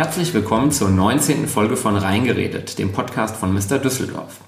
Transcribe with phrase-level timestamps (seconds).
[0.00, 1.46] Herzlich willkommen zur 19.
[1.46, 3.78] Folge von Reingeredet, dem Podcast von Mr.
[3.78, 4.40] Düsseldorf.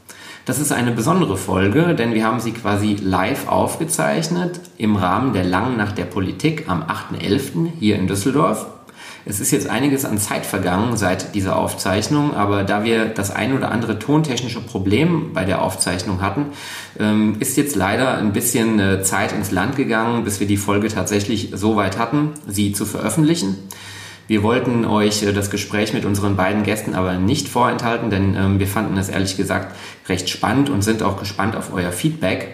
[0.46, 5.44] Das ist eine besondere Folge, denn wir haben sie quasi live aufgezeichnet im Rahmen der
[5.44, 7.68] Langen Nacht der Politik am 8.11.
[7.78, 8.64] hier in Düsseldorf.
[9.26, 13.54] Es ist jetzt einiges an Zeit vergangen seit dieser Aufzeichnung, aber da wir das ein
[13.54, 16.46] oder andere tontechnische Problem bei der Aufzeichnung hatten,
[16.98, 20.88] ähm, ist jetzt leider ein bisschen äh, Zeit ins Land gegangen, bis wir die Folge
[20.88, 23.58] tatsächlich so weit hatten, sie zu veröffentlichen.
[24.28, 28.58] Wir wollten euch äh, das Gespräch mit unseren beiden Gästen aber nicht vorenthalten, denn ähm,
[28.58, 29.76] wir fanden es ehrlich gesagt
[30.08, 32.48] recht spannend und sind auch gespannt auf euer Feedback.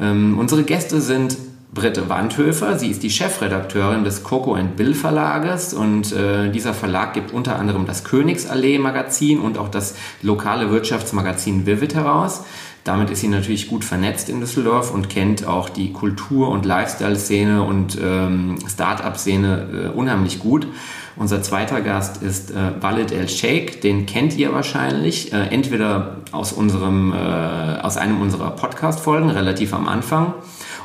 [0.00, 1.36] Ähm, unsere Gäste sind
[1.72, 2.78] Britte Wandhöfer.
[2.78, 7.86] Sie ist die Chefredakteurin des Coco Bill Verlages und äh, dieser Verlag gibt unter anderem
[7.86, 12.42] das Königsallee Magazin und auch das lokale Wirtschaftsmagazin Vivid heraus.
[12.84, 17.62] Damit ist sie natürlich gut vernetzt in Düsseldorf und kennt auch die Kultur- und Lifestyle-Szene
[17.62, 20.66] und ähm, Start-up-Szene äh, unheimlich gut.
[21.16, 26.52] Unser zweiter Gast ist äh, Walid El Sheikh, den kennt ihr wahrscheinlich, äh, entweder aus,
[26.52, 30.34] unserem, äh, aus einem unserer Podcast-Folgen relativ am Anfang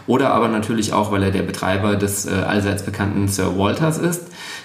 [0.07, 4.23] oder aber natürlich auch, weil er der Betreiber des äh, allseits bekannten Sir Walters ist.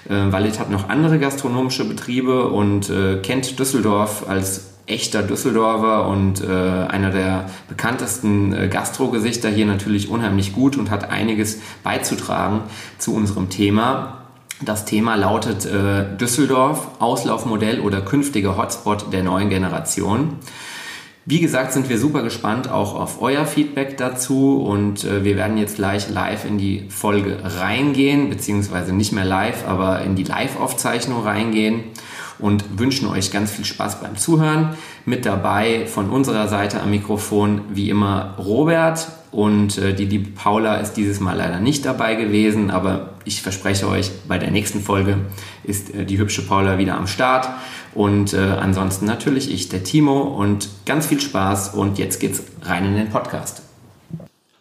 [0.09, 6.43] Äh, Walid hat noch andere gastronomische Betriebe und äh, kennt Düsseldorf als echter Düsseldorfer und
[6.43, 12.63] äh, einer der bekanntesten äh, Gastrogesichter hier natürlich unheimlich gut und hat einiges beizutragen
[12.99, 14.19] zu unserem Thema.
[14.61, 20.37] Das Thema lautet äh, Düsseldorf, Auslaufmodell oder künftiger Hotspot der neuen Generation.
[21.27, 25.57] Wie gesagt, sind wir super gespannt auch auf euer Feedback dazu und äh, wir werden
[25.57, 31.23] jetzt gleich live in die Folge reingehen, beziehungsweise nicht mehr live, aber in die Live-Aufzeichnung
[31.23, 31.85] reingehen
[32.41, 34.71] und wünschen euch ganz viel Spaß beim Zuhören.
[35.05, 40.77] Mit dabei von unserer Seite am Mikrofon wie immer Robert und äh, die liebe Paula
[40.77, 45.19] ist dieses Mal leider nicht dabei gewesen, aber ich verspreche euch, bei der nächsten Folge
[45.63, 47.49] ist äh, die hübsche Paula wieder am Start
[47.95, 52.85] und äh, ansonsten natürlich ich, der Timo und ganz viel Spaß und jetzt geht's rein
[52.87, 53.63] in den Podcast.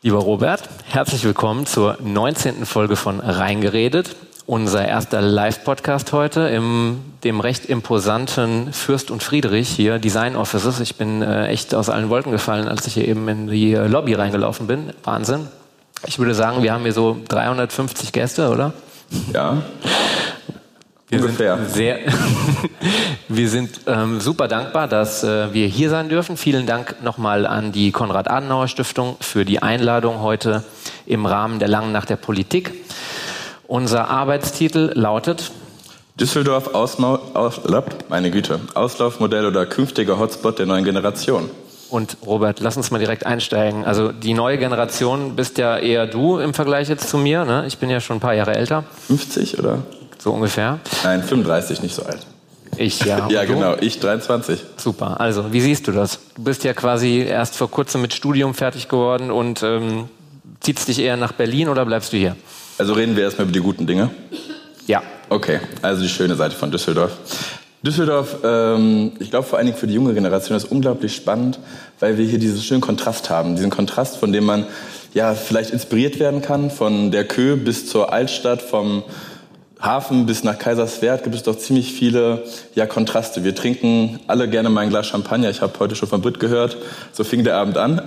[0.01, 2.66] Lieber Robert, herzlich willkommen zur 19.
[2.66, 4.16] Folge von Reingeredet
[4.49, 10.79] unser erster Live-Podcast heute im dem recht imposanten Fürst und Friedrich hier, Design Offices.
[10.79, 13.85] Ich bin äh, echt aus allen Wolken gefallen, als ich hier eben in die äh,
[13.85, 14.91] Lobby reingelaufen bin.
[15.03, 15.47] Wahnsinn.
[16.07, 18.73] Ich würde sagen, wir haben hier so 350 Gäste, oder?
[19.31, 19.61] Ja.
[21.09, 21.57] Wir Ungefähr.
[21.57, 21.99] Sind sehr,
[23.27, 26.38] wir sind ähm, super dankbar, dass äh, wir hier sein dürfen.
[26.38, 30.63] Vielen Dank nochmal an die Konrad-Adenauer-Stiftung für die Einladung heute
[31.05, 32.73] im Rahmen der Langen Nacht der Politik.
[33.69, 35.52] Unser Arbeitstitel lautet
[36.19, 37.62] Düsseldorf Ausma aus,
[38.09, 41.52] meine Güte, Auslaufmodell oder künftiger Hotspot der neuen Generation.
[41.91, 43.85] Und Robert, lass uns mal direkt einsteigen.
[43.85, 47.46] Also die neue Generation bist ja eher du im Vergleich jetzt zu mir.
[47.46, 47.66] Ne?
[47.68, 48.85] Ich bin ja schon ein paar Jahre älter.
[49.06, 49.84] 50 oder?
[50.18, 50.80] So ungefähr.
[51.03, 52.25] Nein, 35, nicht so alt.
[52.75, 53.28] Ich, ja.
[53.30, 54.62] ja, genau, ich 23.
[54.78, 55.19] Super.
[55.22, 56.18] Also, wie siehst du das?
[56.36, 60.09] Du bist ja quasi erst vor kurzem mit Studium fertig geworden und ähm,
[60.59, 62.36] zieht's dich eher nach Berlin oder bleibst du hier?
[62.79, 64.09] Also reden wir erstmal über die guten Dinge.
[64.88, 65.03] Ja.
[65.28, 67.12] Okay, also die schöne Seite von Düsseldorf.
[67.84, 71.59] Düsseldorf, ähm, ich glaube vor allen Dingen für die junge Generation ist unglaublich spannend,
[72.00, 73.57] weil wir hier diesen schönen Kontrast haben.
[73.57, 74.66] Diesen Kontrast, von dem man
[75.13, 79.03] ja vielleicht inspiriert werden kann, von der Kö bis zur Altstadt, vom
[79.81, 82.44] Hafen bis nach Kaiserswerth gibt es doch ziemlich viele
[82.75, 83.45] ja, Kontraste.
[83.45, 85.50] Wir trinken alle gerne mal ein Glas Champagner.
[85.50, 86.75] Ich habe heute schon von Brit gehört.
[87.13, 88.01] So fing der Abend an.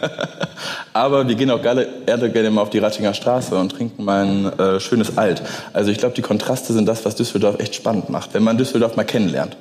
[0.92, 4.58] Aber wir gehen auch gerne, gerne mal auf die Rattinger Straße und trinken mal ein
[4.58, 5.42] äh, schönes Alt.
[5.72, 8.94] Also ich glaube, die Kontraste sind das, was Düsseldorf echt spannend macht, wenn man Düsseldorf
[8.94, 9.56] mal kennenlernt.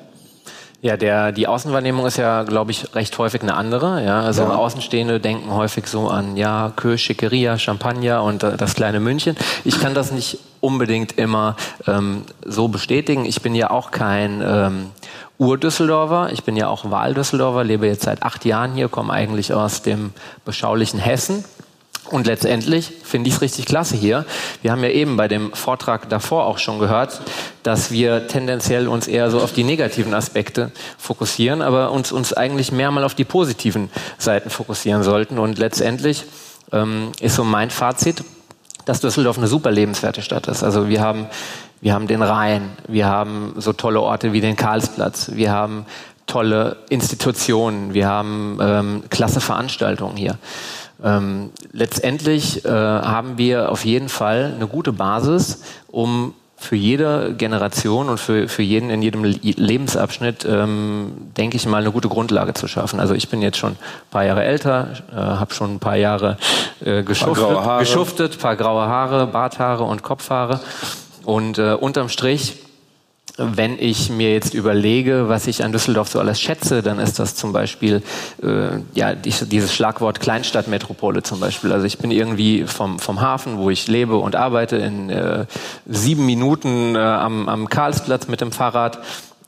[0.83, 4.03] Ja, der, die Außenwahrnehmung ist ja, glaube ich, recht häufig eine andere.
[4.03, 4.19] Ja?
[4.19, 4.49] Also ja.
[4.49, 9.37] Außenstehende denken häufig so an, ja, Kö, Schickeria, Champagner und äh, das kleine München.
[9.63, 11.55] Ich kann das nicht unbedingt immer
[11.87, 13.23] ähm, so bestätigen.
[13.23, 14.91] Ich bin ja auch kein ähm,
[15.37, 16.33] Ur-Düsseldorfer.
[16.33, 20.11] Ich bin ja auch Wahl-Düsseldorfer, lebe jetzt seit acht Jahren hier, komme eigentlich aus dem
[20.43, 21.45] beschaulichen Hessen.
[22.13, 24.23] Und letztendlich finde ich es richtig klasse hier.
[24.61, 27.21] Wir haben ja eben bei dem Vortrag davor auch schon gehört,
[27.63, 32.71] dass wir tendenziell uns eher so auf die negativen Aspekte fokussieren, aber uns, uns eigentlich
[32.71, 33.89] mehr mal auf die positiven
[34.19, 35.39] Seiten fokussieren sollten.
[35.39, 36.25] Und letztendlich
[36.71, 38.23] ähm, ist so mein Fazit,
[38.85, 40.61] dass Düsseldorf eine super lebenswerte Stadt ist.
[40.61, 41.25] Also wir haben,
[41.81, 45.87] wir haben den Rhein, wir haben so tolle Orte wie den Karlsplatz, wir haben
[46.27, 50.37] tolle Institutionen, wir haben ähm, klasse Veranstaltungen hier.
[51.03, 56.33] Ähm, letztendlich äh, haben wir auf jeden Fall eine gute Basis, um
[56.63, 61.91] für jede Generation und für, für jeden in jedem Lebensabschnitt, ähm, denke ich mal, eine
[61.91, 63.01] gute Grundlage zu schaffen.
[63.01, 63.77] Also ich bin jetzt schon ein
[64.11, 66.37] paar Jahre älter, äh, habe schon ein paar Jahre
[66.83, 70.61] äh, geschuftet, paar geschuftet, paar graue Haare, Barthaare und Kopfhaare.
[71.25, 72.55] Und äh, unterm Strich
[73.37, 77.35] wenn ich mir jetzt überlege, was ich an Düsseldorf so alles schätze, dann ist das
[77.35, 78.03] zum Beispiel
[78.43, 81.71] äh, ja dieses Schlagwort Kleinstadtmetropole zum Beispiel.
[81.71, 85.45] Also ich bin irgendwie vom, vom Hafen, wo ich lebe und arbeite, in äh,
[85.87, 88.99] sieben Minuten äh, am, am Karlsplatz mit dem Fahrrad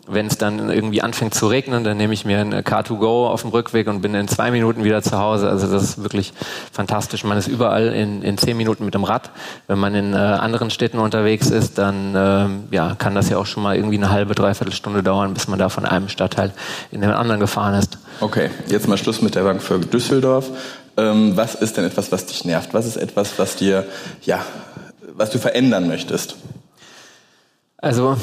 [0.08, 3.52] wenn es dann irgendwie anfängt zu regnen, dann nehme ich mir ein Car2Go auf dem
[3.52, 5.50] Rückweg und bin in zwei Minuten wieder zu Hause.
[5.50, 6.34] Also das ist wirklich
[6.72, 7.24] fantastisch.
[7.24, 9.32] Man ist überall in, in zehn Minuten mit dem Rad.
[9.68, 13.46] Wenn man in äh, anderen Städten unterwegs ist, dann ähm, ja, kann das ja auch
[13.46, 16.54] schon mal irgendwie eine halbe, dreiviertel Stunde dauern, bis man da von einem Stadtteil
[16.92, 17.98] in den anderen gefahren ist.
[18.20, 20.50] Okay, jetzt mal Schluss mit der Bank für Düsseldorf.
[20.98, 22.74] Ähm, was ist denn etwas, was dich nervt?
[22.74, 23.86] Was ist etwas, was dir,
[24.22, 24.46] ja,
[25.14, 26.36] was du verändern möchtest?
[27.78, 28.18] Also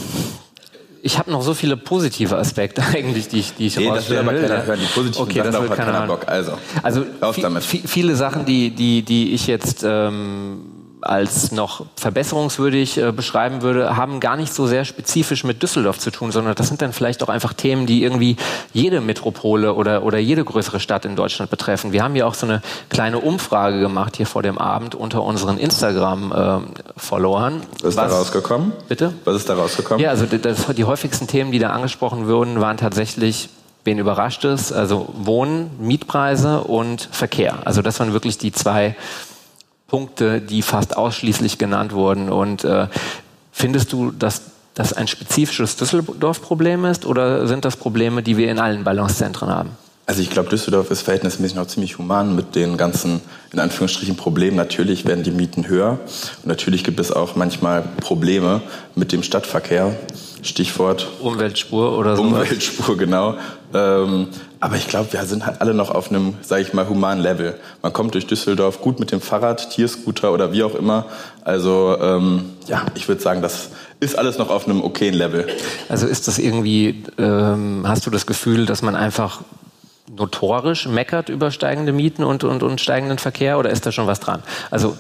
[1.05, 4.19] ich habe noch so viele positive Aspekte eigentlich, die ich, die ich nee, das will
[4.19, 4.79] aber keiner hören.
[4.81, 6.29] Die positiven okay, Sachen das will keiner, keiner Bock.
[6.29, 6.53] Also,
[6.83, 7.05] also
[7.85, 10.72] viele Sachen, die, die, die ich jetzt ähm,
[11.03, 16.11] als noch verbesserungswürdig äh, beschreiben würde, haben gar nicht so sehr spezifisch mit Düsseldorf zu
[16.11, 18.37] tun, sondern das sind dann vielleicht auch einfach Themen, die irgendwie
[18.73, 21.93] jede Metropole oder, oder jede größere Stadt in Deutschland betreffen.
[21.93, 25.59] Wir haben ja auch so eine kleine Umfrage gemacht hier vor dem Abend unter unseren
[25.59, 27.55] Instagram-Followern.
[27.55, 28.73] Äh, was ist da rausgekommen?
[28.89, 29.13] Bitte?
[29.25, 30.03] Was ist da rausgekommen?
[30.03, 33.49] Ja, also das, die häufigsten Themen, die da angesprochen wurden, waren tatsächlich
[33.85, 34.73] wen überrascht es?
[34.73, 37.59] Also Wohnen, Mietpreise und Verkehr.
[37.65, 38.97] Also das waren wirklich die zwei
[39.93, 42.31] Punkte, die fast ausschließlich genannt wurden.
[42.31, 42.87] Und äh,
[43.53, 44.41] findest du, dass
[44.73, 49.73] das ein spezifisches Düsseldorf-Problem ist oder sind das Probleme, die wir in allen Ballungszentren haben?
[50.07, 53.21] Also ich glaube, Düsseldorf ist verhältnismäßig noch ziemlich human mit den ganzen,
[53.53, 54.57] in Anführungsstrichen, Problemen.
[54.57, 56.01] Natürlich werden die Mieten höher
[56.43, 58.63] und natürlich gibt es auch manchmal Probleme
[58.95, 59.95] mit dem Stadtverkehr.
[60.41, 62.23] Stichwort Umweltspur oder so.
[62.23, 63.37] Umweltspur, genau.
[63.75, 64.29] Ähm,
[64.63, 67.59] aber ich glaube, wir sind halt alle noch auf einem, sage ich mal, humanen Level.
[67.83, 71.07] Man kommt durch Düsseldorf gut mit dem Fahrrad, Tierscooter oder wie auch immer.
[71.45, 75.49] Also ähm, ja, ich würde sagen, das ist alles noch auf einem okayen Level.
[75.89, 79.41] Also ist das irgendwie, ähm, hast du das Gefühl, dass man einfach
[80.17, 84.21] notorisch meckert über steigende Mieten und, und, und steigenden Verkehr oder ist da schon was
[84.21, 84.45] dran?
[84.71, 84.97] Also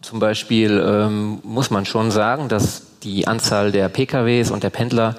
[0.00, 5.14] zum Beispiel ähm, muss man schon sagen, dass die Anzahl der PKWs und der Pendler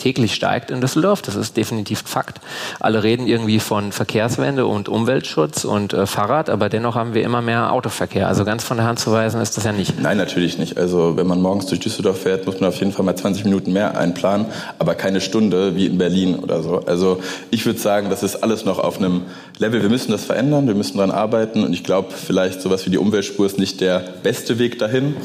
[0.00, 1.22] täglich steigt in Düsseldorf.
[1.22, 2.40] Das ist definitiv Fakt.
[2.80, 7.42] Alle reden irgendwie von Verkehrswende und Umweltschutz und äh, Fahrrad, aber dennoch haben wir immer
[7.42, 8.26] mehr Autoverkehr.
[8.26, 10.00] Also ganz von der Hand zu weisen ist das ja nicht.
[10.00, 10.76] Nein, natürlich nicht.
[10.78, 13.72] Also wenn man morgens durch Düsseldorf fährt, muss man auf jeden Fall mal 20 Minuten
[13.72, 14.46] mehr einplanen,
[14.78, 16.80] aber keine Stunde wie in Berlin oder so.
[16.86, 17.20] Also
[17.50, 19.22] ich würde sagen, das ist alles noch auf einem
[19.58, 19.82] Level.
[19.82, 22.98] Wir müssen das verändern, wir müssen daran arbeiten und ich glaube, vielleicht sowas wie die
[22.98, 25.16] Umweltspur ist nicht der beste Weg dahin.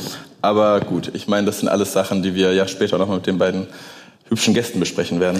[0.41, 3.25] Aber gut, ich meine, das sind alles Sachen, die wir ja später noch mal mit
[3.25, 3.65] den beiden
[4.29, 5.39] hübschen Gästen besprechen werden.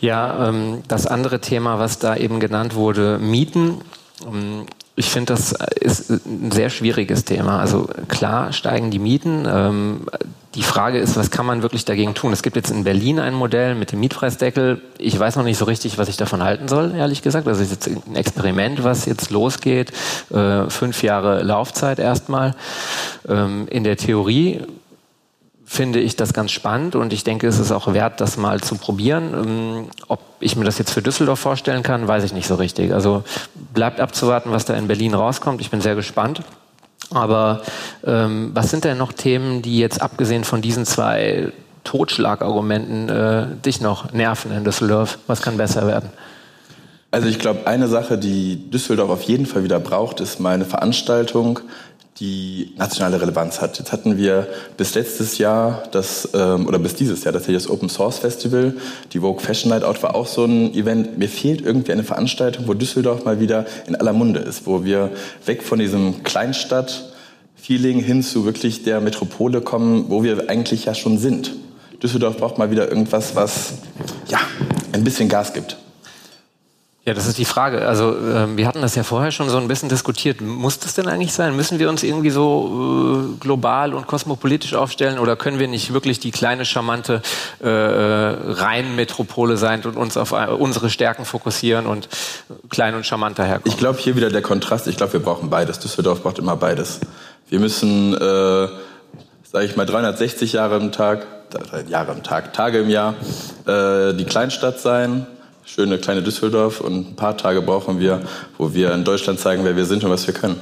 [0.00, 3.82] Ja, ähm, das andere Thema, was da eben genannt wurde, Mieten.
[4.26, 4.66] Ähm,
[4.96, 7.58] ich finde, das ist ein sehr schwieriges Thema.
[7.58, 9.46] Also klar steigen die Mieten.
[9.50, 10.06] Ähm,
[10.54, 12.32] die Frage ist, was kann man wirklich dagegen tun?
[12.32, 14.82] Es gibt jetzt in Berlin ein Modell mit dem Mietpreisdeckel.
[14.98, 17.46] Ich weiß noch nicht so richtig, was ich davon halten soll, ehrlich gesagt.
[17.46, 19.92] Das ist jetzt ein Experiment, was jetzt losgeht.
[20.30, 22.54] Äh, fünf Jahre Laufzeit erstmal.
[23.28, 24.60] Ähm, in der Theorie
[25.72, 28.74] finde ich das ganz spannend und ich denke, es ist auch wert, das mal zu
[28.74, 29.32] probieren.
[29.32, 32.92] Ähm, ob ich mir das jetzt für Düsseldorf vorstellen kann, weiß ich nicht so richtig.
[32.92, 33.22] Also
[33.72, 35.60] bleibt abzuwarten, was da in Berlin rauskommt.
[35.60, 36.42] Ich bin sehr gespannt.
[37.12, 37.62] Aber
[38.04, 41.52] ähm, was sind denn noch Themen, die jetzt abgesehen von diesen zwei
[41.84, 45.18] Totschlagargumenten äh, dich noch nerven in Düsseldorf?
[45.28, 46.10] Was kann besser werden?
[47.12, 50.64] Also ich glaube, eine Sache, die Düsseldorf auf jeden Fall wieder braucht, ist mal eine
[50.64, 51.60] Veranstaltung,
[52.20, 53.78] die nationale Relevanz hat.
[53.78, 54.46] Jetzt hatten wir
[54.76, 58.74] bis letztes Jahr das, ähm, oder bis dieses Jahr tatsächlich das Open Source Festival.
[59.12, 61.16] Die Vogue Fashion Night Out war auch so ein Event.
[61.16, 65.10] Mir fehlt irgendwie eine Veranstaltung, wo Düsseldorf mal wieder in aller Munde ist, wo wir
[65.46, 71.16] weg von diesem Kleinstadt-Feeling hin zu wirklich der Metropole kommen, wo wir eigentlich ja schon
[71.16, 71.52] sind.
[72.02, 73.72] Düsseldorf braucht mal wieder irgendwas, was
[74.28, 74.40] ja
[74.92, 75.78] ein bisschen Gas gibt.
[77.06, 77.88] Ja, das ist die Frage.
[77.88, 80.42] Also äh, wir hatten das ja vorher schon so ein bisschen diskutiert.
[80.42, 81.56] Muss das denn eigentlich sein?
[81.56, 86.20] Müssen wir uns irgendwie so äh, global und kosmopolitisch aufstellen oder können wir nicht wirklich
[86.20, 87.22] die kleine, charmante
[87.62, 92.10] äh, äh Rheinmetropole sein und uns auf äh, unsere Stärken fokussieren und
[92.68, 93.72] klein und charmanter herkommen?
[93.72, 94.86] Ich glaube, hier wieder der Kontrast.
[94.86, 95.78] Ich glaube, wir brauchen beides.
[95.78, 97.00] Düsseldorf braucht immer beides.
[97.48, 98.18] Wir müssen, äh,
[99.50, 101.26] sage ich mal, 360 Jahre im Tag,
[101.88, 103.14] Jahre im Tag, Tage im Jahr,
[103.66, 105.26] äh, die Kleinstadt sein
[105.64, 108.22] schöne kleine Düsseldorf und ein paar Tage brauchen wir,
[108.58, 110.60] wo wir in Deutschland zeigen, wer wir sind und was wir können.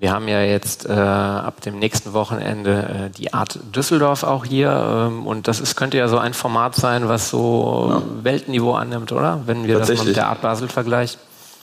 [0.00, 5.08] Wir haben ja jetzt äh, ab dem nächsten Wochenende äh, die Art Düsseldorf auch hier
[5.10, 8.02] ähm, und das ist, könnte ja so ein Format sein, was so ja.
[8.24, 9.42] Weltniveau annimmt, oder?
[9.44, 11.20] Wenn wir das mal mit der Art Basel vergleichen.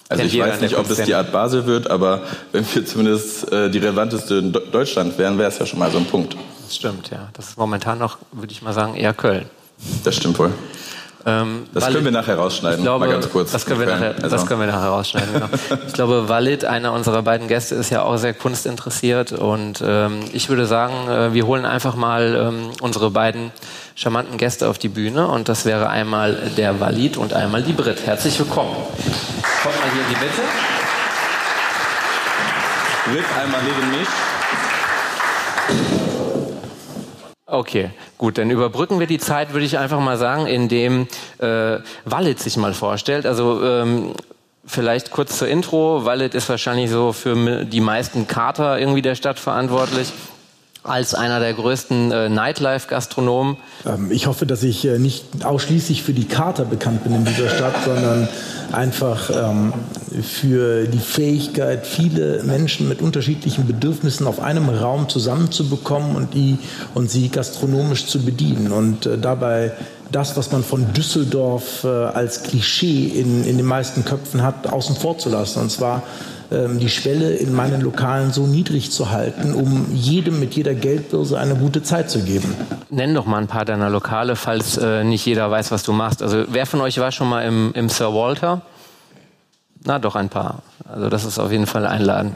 [0.10, 2.22] Also ich weiß nicht, ob es die Art Basel wird, aber
[2.52, 5.98] wenn wir zumindest äh, die relevanteste in Deutschland wären, wäre es ja schon mal so
[5.98, 6.38] ein Punkt.
[6.64, 7.30] Das stimmt, ja.
[7.34, 9.50] Das ist momentan noch, würde ich mal sagen, eher Köln.
[10.04, 10.52] Das stimmt wohl.
[11.28, 13.52] Ähm, das Walid, können wir nachher rausschneiden, glaube, mal ganz kurz.
[13.52, 14.30] Das können wir, nachher, also.
[14.30, 15.48] das können wir nachher rausschneiden, genau.
[15.86, 20.48] ich glaube, Walid, einer unserer beiden Gäste, ist ja auch sehr kunstinteressiert und ähm, ich
[20.48, 23.52] würde sagen, äh, wir holen einfach mal ähm, unsere beiden
[23.96, 28.06] charmanten Gäste auf die Bühne und das wäre einmal der Walid und einmal die Brit.
[28.06, 28.72] Herzlich willkommen.
[28.72, 30.42] Kommt mal hier in die Mitte.
[33.12, 34.08] Brit einmal neben mich.
[37.50, 42.40] Okay, gut, dann überbrücken wir die Zeit, würde ich einfach mal sagen, indem äh, Wallet
[42.40, 43.26] sich mal vorstellt.
[43.26, 44.12] Also ähm,
[44.66, 46.04] vielleicht kurz zur Intro.
[46.04, 50.12] Wallet ist wahrscheinlich so für die meisten Kater irgendwie der Stadt verantwortlich
[50.88, 53.58] als einer der größten äh, Nightlife-Gastronomen?
[53.86, 57.50] Ähm, ich hoffe, dass ich äh, nicht ausschließlich für die Kater bekannt bin in dieser
[57.50, 58.28] Stadt, sondern
[58.72, 59.74] einfach ähm,
[60.22, 66.58] für die Fähigkeit, viele Menschen mit unterschiedlichen Bedürfnissen auf einem Raum zusammenzubekommen und, die,
[66.94, 69.72] und sie gastronomisch zu bedienen und äh, dabei
[70.12, 74.96] das, was man von Düsseldorf äh, als Klischee in, in den meisten Köpfen hat, außen
[74.96, 75.62] vor zu lassen.
[75.62, 76.04] Und zwar
[76.50, 81.38] ähm, die Schwelle in meinen Lokalen so niedrig zu halten, um jedem mit jeder Geldbörse
[81.38, 82.56] eine gute Zeit zu geben.
[82.90, 86.22] Nenn doch mal ein paar deiner Lokale, falls äh, nicht jeder weiß, was du machst.
[86.22, 88.62] Also wer von euch war schon mal im, im Sir Walter?
[89.84, 90.64] Na, doch ein paar.
[90.90, 92.34] Also das ist auf jeden Fall ein Laden.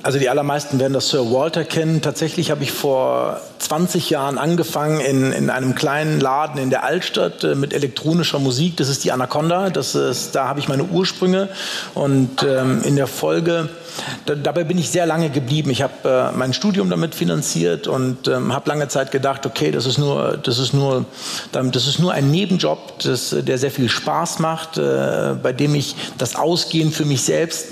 [0.00, 2.00] Also die allermeisten werden das Sir Walter kennen.
[2.00, 7.42] Tatsächlich habe ich vor 20 Jahren angefangen in, in einem kleinen Laden in der Altstadt
[7.42, 8.76] äh, mit elektronischer Musik.
[8.76, 9.70] Das ist die Anaconda.
[9.70, 11.48] Das ist, da habe ich meine Ursprünge.
[11.94, 13.70] Und ähm, in der Folge,
[14.24, 15.68] da, dabei bin ich sehr lange geblieben.
[15.70, 19.84] Ich habe äh, mein Studium damit finanziert und ähm, habe lange Zeit gedacht, okay, das
[19.84, 21.06] ist nur, das ist nur,
[21.50, 25.96] das ist nur ein Nebenjob, das, der sehr viel Spaß macht, äh, bei dem ich
[26.18, 27.66] das Ausgehen für mich selbst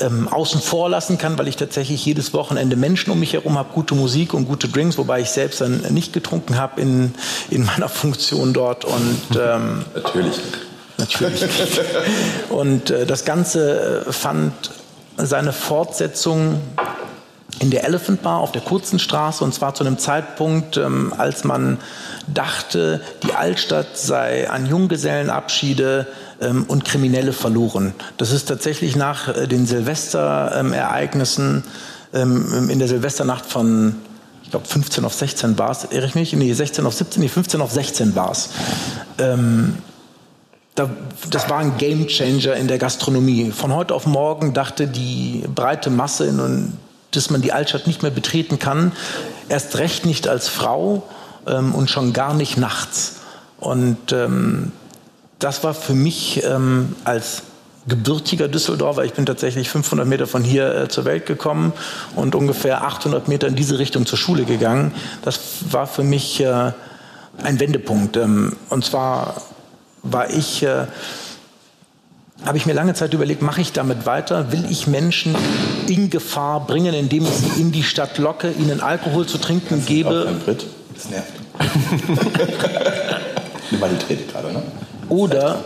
[0.00, 3.70] ähm, außen vor lassen kann, weil ich tatsächlich jedes Wochenende Menschen um mich herum habe,
[3.72, 7.14] gute Musik und gute Drinks, wobei ich selbst dann nicht getrunken habe in,
[7.50, 8.84] in meiner Funktion dort.
[8.84, 10.40] Und, ähm, Natürlich.
[10.96, 11.42] Natürlich.
[12.50, 14.52] und äh, das Ganze fand
[15.16, 16.60] seine Fortsetzung
[17.60, 21.44] in der Elephant Bar auf der kurzen Straße und zwar zu einem Zeitpunkt, ähm, als
[21.44, 21.78] man
[22.26, 26.06] dachte, die Altstadt sei an Junggesellenabschiede
[26.40, 27.94] ähm, und Kriminelle verloren.
[28.16, 31.64] Das ist tatsächlich nach äh, den Silvesterereignissen
[32.12, 33.96] ähm, in der Silvesternacht von
[34.42, 36.32] ich glaube 15 auf 16 war es, irre ich mich?
[36.34, 38.50] Nee, 16 auf 17, nee, 15 auf 16 war es.
[39.18, 39.78] Ähm,
[40.74, 40.90] da,
[41.30, 43.52] das war ein Gamechanger in der Gastronomie.
[43.52, 46.74] Von heute auf morgen dachte die breite Masse, in,
[47.16, 48.92] dass man die Altstadt nicht mehr betreten kann,
[49.48, 51.08] erst recht nicht als Frau
[51.46, 53.16] ähm, und schon gar nicht nachts.
[53.58, 54.72] Und ähm,
[55.38, 57.42] das war für mich ähm, als
[57.86, 61.72] gebürtiger Düsseldorfer, ich bin tatsächlich 500 Meter von hier äh, zur Welt gekommen
[62.16, 64.94] und ungefähr 800 Meter in diese Richtung zur Schule gegangen.
[65.22, 65.40] Das
[65.70, 66.72] war für mich äh,
[67.42, 68.16] ein Wendepunkt.
[68.16, 69.42] Ähm, und zwar
[70.02, 70.86] war ich, äh,
[72.44, 74.52] habe ich mir lange Zeit überlegt, mache ich damit weiter?
[74.52, 75.34] Will ich Menschen
[75.88, 80.28] in Gefahr bringen, indem ich sie in die Stadt locke, ihnen Alkohol zu trinken gebe?
[80.94, 81.32] Das nervt.
[83.80, 84.62] Mal die Trete gerade, ne?
[85.08, 85.64] Oder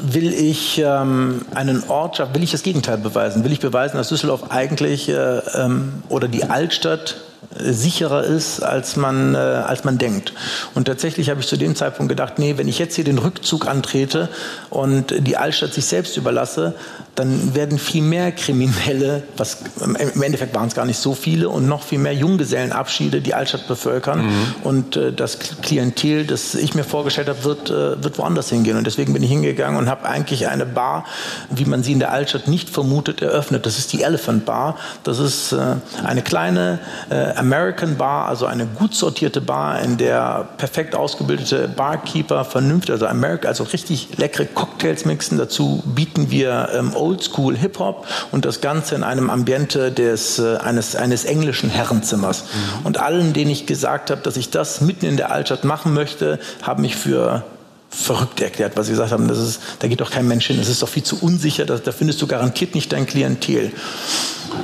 [0.00, 3.44] will ich ähm, einen Ort, will ich das Gegenteil beweisen?
[3.44, 7.16] Will ich beweisen, dass Düsseldorf eigentlich äh, ähm, oder die Altstadt
[7.56, 10.32] sicherer ist, als man, äh, als man denkt.
[10.74, 13.66] Und tatsächlich habe ich zu dem Zeitpunkt gedacht, nee, wenn ich jetzt hier den Rückzug
[13.66, 14.28] antrete
[14.70, 16.74] und die Altstadt sich selbst überlasse,
[17.14, 21.66] dann werden viel mehr Kriminelle, was im Endeffekt waren es gar nicht so viele, und
[21.66, 24.26] noch viel mehr Junggesellenabschiede die Altstadt bevölkern.
[24.26, 24.54] Mhm.
[24.62, 28.76] Und äh, das Klientel, das ich mir vorgestellt habe, wird, äh, wird woanders hingehen.
[28.76, 31.04] Und deswegen bin ich hingegangen und habe eigentlich eine Bar,
[31.50, 33.66] wie man sie in der Altstadt nicht vermutet, eröffnet.
[33.66, 34.76] Das ist die Elephant Bar.
[35.02, 36.78] Das ist äh, eine kleine
[37.10, 43.06] äh, American Bar, also eine gut sortierte Bar, in der perfekt ausgebildete Barkeeper vernünftig, also
[43.06, 45.38] America, also richtig leckere Cocktails mixen.
[45.38, 50.56] Dazu bieten wir ähm, Oldschool Hip Hop und das Ganze in einem Ambiente des, äh,
[50.56, 52.44] eines, eines englischen Herrenzimmers.
[52.44, 52.86] Mhm.
[52.86, 56.38] Und allen, denen ich gesagt habe, dass ich das mitten in der Altstadt machen möchte,
[56.62, 57.44] haben mich für
[57.90, 59.28] verrückt erklärt, was sie gesagt haben.
[59.28, 60.58] Das ist, da geht doch kein Mensch hin.
[60.58, 61.64] Das ist doch viel zu unsicher.
[61.64, 63.72] Da, da findest du garantiert nicht dein Klientel.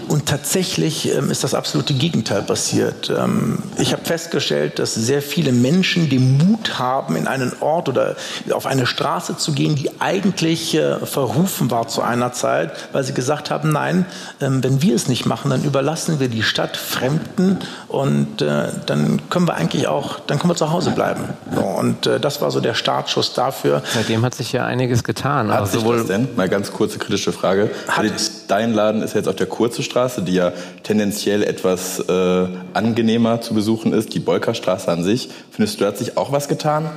[0.09, 3.11] Und tatsächlich ähm, ist das absolute Gegenteil passiert.
[3.11, 8.17] Ähm, ich habe festgestellt, dass sehr viele Menschen den Mut haben, in einen Ort oder
[8.53, 13.15] auf eine Straße zu gehen, die eigentlich äh, verrufen war zu einer Zeit, weil sie
[13.15, 14.07] gesagt haben, nein,
[14.41, 19.21] ähm, wenn wir es nicht machen, dann überlassen wir die Stadt Fremden und äh, dann
[19.31, 21.25] können wir eigentlich auch, dann können wir zu Hause bleiben.
[21.57, 22.75] Und äh, das war so der
[23.15, 23.83] Startschuss dafür.
[23.93, 25.51] Seitdem hat sich ja einiges getan.
[25.53, 26.29] Hat also sich das denn?
[26.37, 27.71] Mal ganz kurze kritische Frage.
[27.89, 28.05] Hat
[28.49, 30.53] Dein Laden ist jetzt auf der Kurze Straße, die ja
[30.83, 34.15] tendenziell etwas äh, angenehmer zu besuchen ist.
[34.15, 35.31] Die Bolkerstraße an sich.
[35.51, 36.91] Findest du, hat sich auch was getan?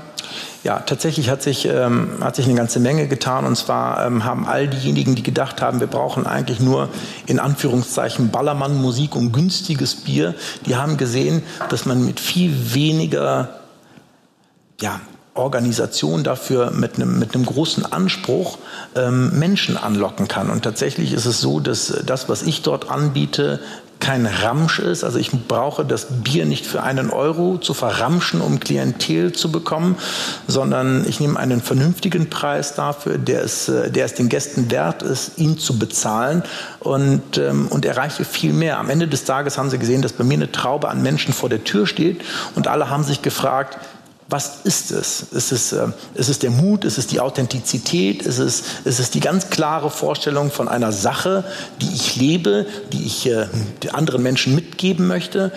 [0.64, 3.46] Ja, tatsächlich hat sich, ähm, hat sich eine ganze Menge getan.
[3.46, 6.90] Und zwar ähm, haben all diejenigen, die gedacht haben, wir brauchen eigentlich nur
[7.28, 13.50] in Anführungszeichen Ballermann-Musik und günstiges Bier, die haben gesehen, dass man mit viel weniger
[14.82, 15.00] ja,
[15.38, 18.58] Organisation dafür mit einem, mit einem großen Anspruch
[18.96, 20.50] ähm, Menschen anlocken kann.
[20.50, 23.60] Und tatsächlich ist es so, dass das, was ich dort anbiete,
[24.00, 25.04] kein Ramsch ist.
[25.04, 29.98] Also ich brauche das Bier nicht für einen Euro zu verramschen, um Klientel zu bekommen,
[30.48, 35.04] sondern ich nehme einen vernünftigen Preis dafür, der es, äh, der es den Gästen wert
[35.04, 36.44] ist, ihn zu bezahlen
[36.80, 38.80] und, ähm, und erreiche viel mehr.
[38.80, 41.50] Am Ende des Tages haben Sie gesehen, dass bei mir eine Traube an Menschen vor
[41.50, 42.22] der Tür steht
[42.56, 43.78] und alle haben sich gefragt,
[44.30, 45.22] was ist es?
[45.32, 46.84] Ist es, äh, ist es der Mut?
[46.84, 48.22] Ist es die Authentizität?
[48.22, 51.46] Ist es, ist es die ganz klare Vorstellung von einer Sache,
[51.82, 53.48] die ich lebe, die ich äh,
[53.94, 55.52] anderen Menschen mitgeben möchte?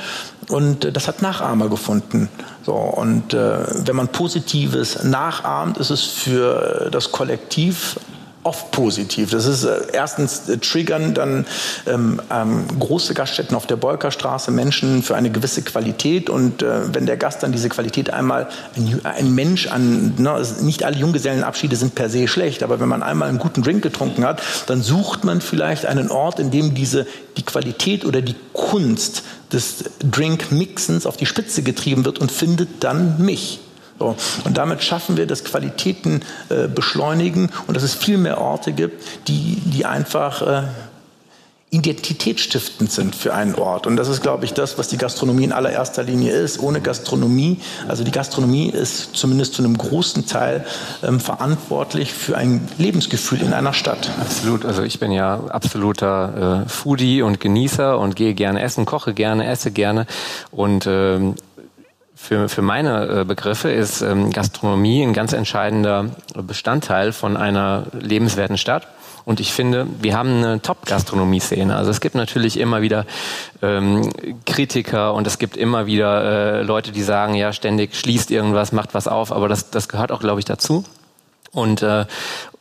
[0.49, 2.29] Und äh, das hat Nachahmer gefunden.
[2.65, 7.97] So, und äh, wenn man Positives nachahmt, ist es für das Kollektiv
[8.43, 9.31] oft positiv.
[9.31, 11.47] Das ist äh, erstens äh, triggern dann
[11.87, 17.05] ähm, ähm, große Gaststätten auf der Bolkerstraße Menschen für eine gewisse Qualität und äh, wenn
[17.05, 21.95] der Gast dann diese Qualität einmal ein, ein Mensch an ne, nicht alle Junggesellenabschiede sind
[21.95, 25.43] per se schlecht, aber wenn man einmal einen guten Drink getrunken hat, dann sucht man
[25.43, 27.07] vielleicht einen Ort, in dem diese
[27.37, 33.23] die Qualität oder die Kunst des Drinkmixens auf die Spitze getrieben wird und findet dann
[33.23, 33.61] mich.
[34.01, 34.17] So.
[34.45, 39.29] Und damit schaffen wir, dass Qualitäten äh, beschleunigen und dass es viel mehr Orte gibt,
[39.29, 40.63] die, die einfach äh,
[41.73, 43.87] identitätsstiftend sind für einen Ort.
[43.87, 46.59] Und das ist, glaube ich, das, was die Gastronomie in allererster Linie ist.
[46.59, 50.65] Ohne Gastronomie, also die Gastronomie ist zumindest zu einem großen Teil
[51.05, 54.11] ähm, verantwortlich für ein Lebensgefühl in einer Stadt.
[54.21, 54.65] Absolut.
[54.65, 59.47] Also ich bin ja absoluter äh, Foodie und Genießer und gehe gerne essen, koche gerne,
[59.47, 60.07] esse gerne
[60.51, 61.37] und ähm,
[62.23, 68.59] für, für meine äh, Begriffe ist ähm, Gastronomie ein ganz entscheidender Bestandteil von einer lebenswerten
[68.59, 68.87] Stadt.
[69.25, 71.75] Und ich finde, wir haben eine Top-Gastronomie-Szene.
[71.75, 73.07] Also es gibt natürlich immer wieder
[73.63, 74.11] ähm,
[74.45, 78.93] Kritiker und es gibt immer wieder äh, Leute, die sagen, ja, ständig schließt irgendwas, macht
[78.93, 79.33] was auf.
[79.33, 80.85] Aber das, das gehört auch, glaube ich, dazu.
[81.53, 82.07] Und äh,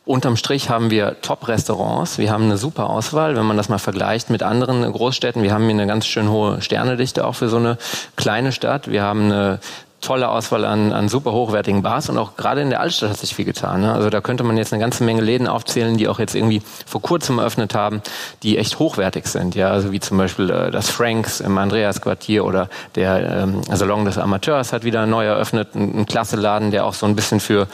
[0.06, 2.18] Unterm Strich haben wir Top-Restaurants.
[2.18, 5.42] Wir haben eine super Auswahl, wenn man das mal vergleicht mit anderen Großstädten.
[5.42, 7.76] Wir haben hier eine ganz schön hohe Sternedichte auch für so eine
[8.16, 8.90] kleine Stadt.
[8.90, 9.60] Wir haben eine
[10.00, 13.34] tolle Auswahl an, an super hochwertigen Bars und auch gerade in der Altstadt hat sich
[13.34, 13.82] viel getan.
[13.82, 13.92] Ne?
[13.92, 17.02] Also da könnte man jetzt eine ganze Menge Läden aufzählen, die auch jetzt irgendwie vor
[17.02, 18.00] kurzem eröffnet haben,
[18.42, 19.54] die echt hochwertig sind.
[19.54, 24.16] Ja, also wie zum Beispiel äh, das Franks im Andreasquartier oder der ähm, Salon des
[24.16, 27.68] Amateurs hat wieder neu eröffnet, ein, ein klasse Laden, der auch so ein bisschen für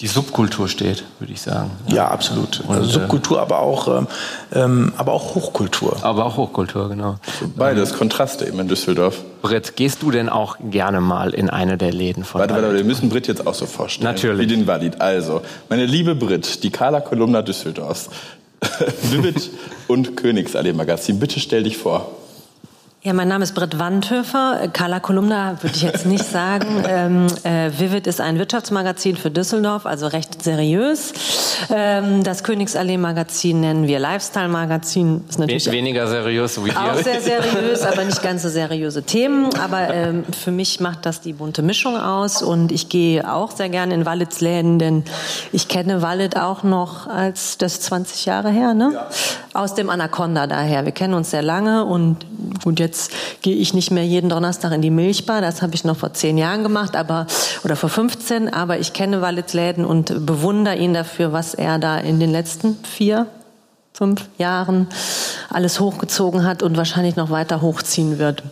[0.00, 1.70] die Subkultur steht, würde ich sagen.
[1.88, 2.60] Ja, ja absolut.
[2.66, 4.06] Und, also Subkultur, aber auch, ähm,
[4.52, 5.98] ähm, aber auch Hochkultur.
[6.02, 7.16] Aber auch Hochkultur, genau.
[7.56, 9.22] Beides, Kontraste eben in Düsseldorf.
[9.42, 12.84] Britt, gehst du denn auch gerne mal in eine der Läden von Warte, warte, wir
[12.84, 14.10] müssen Britt jetzt auch so vorstellen.
[14.10, 14.48] Natürlich.
[14.48, 15.02] Wie den Valid.
[15.02, 18.08] Also, meine liebe Britt, die Carla Kolumna Düsseldorfs,
[19.02, 19.50] Vivid
[19.86, 22.10] und Königsallee Magazin, bitte stell dich vor.
[23.02, 24.68] Ja, mein Name ist Britt Wandhöfer.
[24.74, 26.84] Carla Kolumna würde ich jetzt nicht sagen.
[26.90, 31.12] Ähm, äh, Vivid ist ein Wirtschaftsmagazin für Düsseldorf, also recht seriös.
[31.72, 35.24] Ähm, das Königsallee-Magazin nennen wir Lifestyle-Magazin.
[35.28, 39.54] Ist natürlich weniger seriös, so wie Auch sehr seriös, aber nicht ganz so seriöse Themen.
[39.54, 42.42] Aber ähm, für mich macht das die bunte Mischung aus.
[42.42, 45.04] Und ich gehe auch sehr gerne in Wallets Läden, denn
[45.52, 48.90] ich kenne Wallet auch noch als das 20 Jahre her, ne?
[48.94, 49.08] Ja.
[49.52, 50.84] Aus dem Anaconda daher.
[50.84, 52.16] Wir kennen uns sehr lange und
[52.64, 55.40] gut, jetzt Jetzt gehe ich nicht mehr jeden Donnerstag in die Milchbar.
[55.40, 57.28] Das habe ich noch vor zehn Jahren gemacht, aber
[57.62, 58.52] oder vor 15.
[58.52, 62.76] Aber ich kenne Wallets Läden und bewundere ihn dafür, was er da in den letzten
[62.82, 63.26] vier,
[63.92, 64.88] fünf Jahren
[65.50, 68.42] alles hochgezogen hat und wahrscheinlich noch weiter hochziehen wird.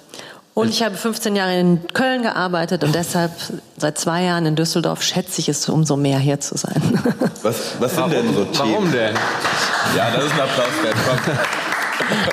[0.55, 3.33] Und ich habe 15 Jahre in Köln gearbeitet und deshalb
[3.77, 6.81] seit zwei Jahren in Düsseldorf schätze ich es umso mehr hier zu sein.
[7.43, 8.73] Was, was sind warum, denn so Themen?
[8.73, 9.15] Warum denn?
[9.97, 11.47] Ja, das ist ein Applaus.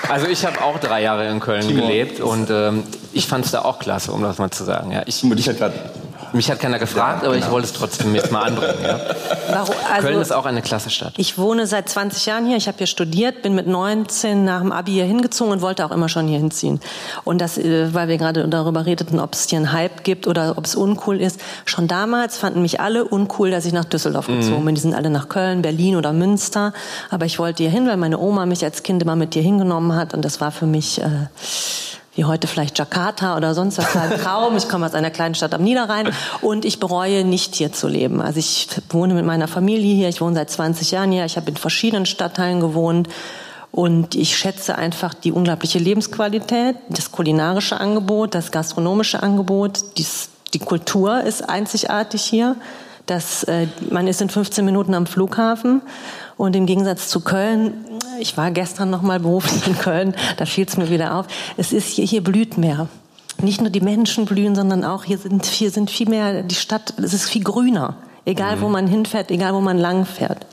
[0.10, 1.82] Also ich habe auch drei Jahre in Köln Timo.
[1.82, 4.92] gelebt und ähm, ich fand es da auch klasse, um das mal zu sagen.
[4.92, 5.60] Ja, ich, ich, ich
[6.34, 7.46] Mich hat keiner gefragt, ja, aber genau.
[7.46, 8.76] ich wollte es trotzdem jetzt mal anbringen.
[8.84, 9.00] Ja.
[9.50, 11.14] Warum, also, Köln ist auch eine klasse Stadt.
[11.18, 12.58] Ich wohne seit 20 Jahren hier.
[12.58, 15.92] Ich habe hier studiert, bin mit 19 nach dem Abi hier hingezogen und wollte auch
[15.92, 16.80] immer schon hier hinziehen.
[17.24, 20.58] Und das, äh, weil wir gerade darüber redeten, ob es hier einen Hype gibt oder
[20.58, 21.40] ob es uncool ist.
[21.66, 24.40] Schon damals fanden mich alle uncool, dass ich nach Düsseldorf mhm.
[24.40, 24.76] gezogen bin.
[24.76, 26.74] Die sind alle nach Köln, Berlin oder Münster.
[27.10, 29.96] Aber ich wollte hier hin, weil meine Oma mich als Kind immer mit hier hingenommen
[29.96, 30.14] hat.
[30.14, 31.02] Und das war für mich...
[31.02, 31.28] Äh,
[32.16, 34.56] wie heute vielleicht Jakarta oder sonst was, ein Traum.
[34.56, 36.10] Ich komme aus einer kleinen Stadt am Niederrhein
[36.42, 38.22] und ich bereue nicht hier zu leben.
[38.22, 41.50] Also ich wohne mit meiner Familie hier, ich wohne seit 20 Jahren hier, ich habe
[41.50, 43.10] in verschiedenen Stadtteilen gewohnt
[43.72, 50.60] und ich schätze einfach die unglaubliche Lebensqualität, das kulinarische Angebot, das gastronomische Angebot, dies, die
[50.60, 52.56] Kultur ist einzigartig hier.
[53.06, 55.82] Das, äh, man ist in 15 Minuten am Flughafen
[56.38, 57.74] und im Gegensatz zu Köln,
[58.20, 61.74] ich war gestern noch mal beruflich in Köln, da fiel es mir wieder auf, es
[61.74, 62.88] ist hier, hier blüht mehr.
[63.42, 66.94] Nicht nur die Menschen blühen, sondern auch hier sind, hier sind viel mehr, die Stadt,
[66.98, 67.98] es ist viel grüner.
[68.26, 68.62] Egal, mhm.
[68.62, 70.46] wo man hinfährt, egal, wo man lang fährt.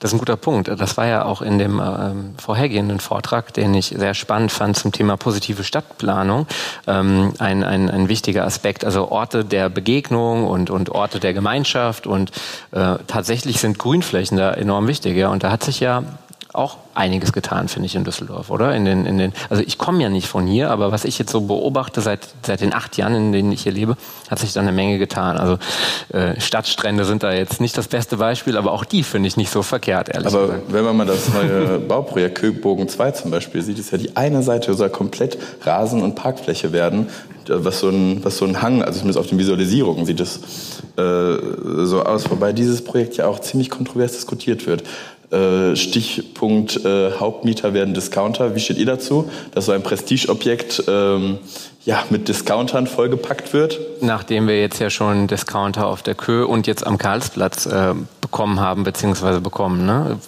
[0.00, 0.68] Das ist ein guter Punkt.
[0.68, 4.92] Das war ja auch in dem ähm, vorhergehenden Vortrag, den ich sehr spannend fand zum
[4.92, 6.46] Thema positive Stadtplanung,
[6.86, 8.84] ähm, ein, ein, ein wichtiger Aspekt.
[8.84, 12.30] Also Orte der Begegnung und, und Orte der Gemeinschaft und
[12.70, 15.16] äh, tatsächlich sind Grünflächen da enorm wichtig.
[15.16, 15.30] Ja?
[15.30, 16.04] Und da hat sich ja
[16.54, 18.74] auch einiges getan, finde ich, in Düsseldorf, oder?
[18.74, 21.30] In den, in den, also ich komme ja nicht von hier, aber was ich jetzt
[21.30, 23.96] so beobachte seit, seit den acht Jahren, in denen ich hier lebe,
[24.30, 25.36] hat sich da eine Menge getan.
[25.36, 25.58] Also
[26.10, 29.50] äh, Stadtstrände sind da jetzt nicht das beste Beispiel, aber auch die finde ich nicht
[29.50, 30.62] so verkehrt, ehrlich aber gesagt.
[30.72, 34.42] wenn man mal das neue Bauprojekt Köbogen 2 zum Beispiel sieht, ist ja die eine
[34.42, 37.08] Seite soll komplett Rasen- und Parkfläche werden,
[37.46, 40.40] was so ein, was so ein Hang, also zumindest auf den Visualisierungen sieht es
[40.96, 41.36] äh,
[41.84, 44.82] so aus, wobei dieses Projekt ja auch ziemlich kontrovers diskutiert wird.
[45.30, 48.54] Äh, Stichpunkt äh, Hauptmieter werden Discounter.
[48.54, 51.38] Wie steht ihr dazu, dass so ein Prestigeobjekt ähm,
[51.84, 53.78] ja, mit Discountern vollgepackt wird?
[54.00, 58.60] Nachdem wir jetzt ja schon Discounter auf der Kö und jetzt am Karlsplatz äh, bekommen
[58.60, 60.18] haben, beziehungsweise bekommen, ne?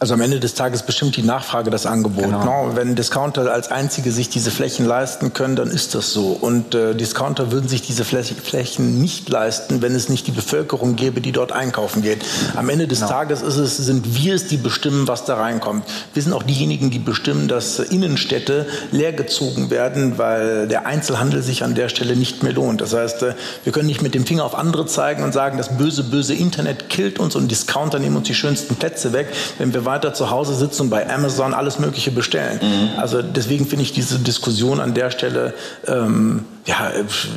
[0.00, 2.24] Also am Ende des Tages bestimmt die Nachfrage das Angebot.
[2.24, 2.68] Genau.
[2.68, 6.28] No, wenn Discounter als einzige sich diese Flächen leisten können, dann ist das so.
[6.40, 11.20] Und äh, Discounter würden sich diese Flächen nicht leisten, wenn es nicht die Bevölkerung gäbe,
[11.20, 12.24] die dort einkaufen geht.
[12.56, 13.10] Am Ende des genau.
[13.10, 15.84] Tages es, sind wir es, die bestimmen, was da reinkommt.
[16.14, 21.74] Wir sind auch diejenigen, die bestimmen, dass Innenstädte leergezogen werden, weil der Einzelhandel sich an
[21.74, 22.80] der Stelle nicht mehr lohnt.
[22.80, 23.34] Das heißt, äh,
[23.64, 26.88] wir können nicht mit dem Finger auf andere zeigen und sagen, das böse, böse Internet
[26.88, 29.26] killt uns und Discounter nehmen uns die schönsten Plätze weg,
[29.58, 32.60] wenn wir weiter zu Hause sitzen und bei Amazon alles Mögliche bestellen.
[32.62, 32.98] Mhm.
[32.98, 35.54] Also deswegen finde ich diese Diskussion an der Stelle
[35.86, 36.92] ähm, ja,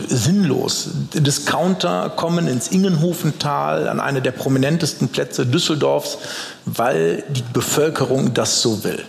[0.08, 0.90] sinnlos.
[1.14, 6.20] Discounter kommen ins Ingenhofental an eine der prominentesten Plätze Düsseldorfs,
[6.66, 9.04] weil die Bevölkerung das so will.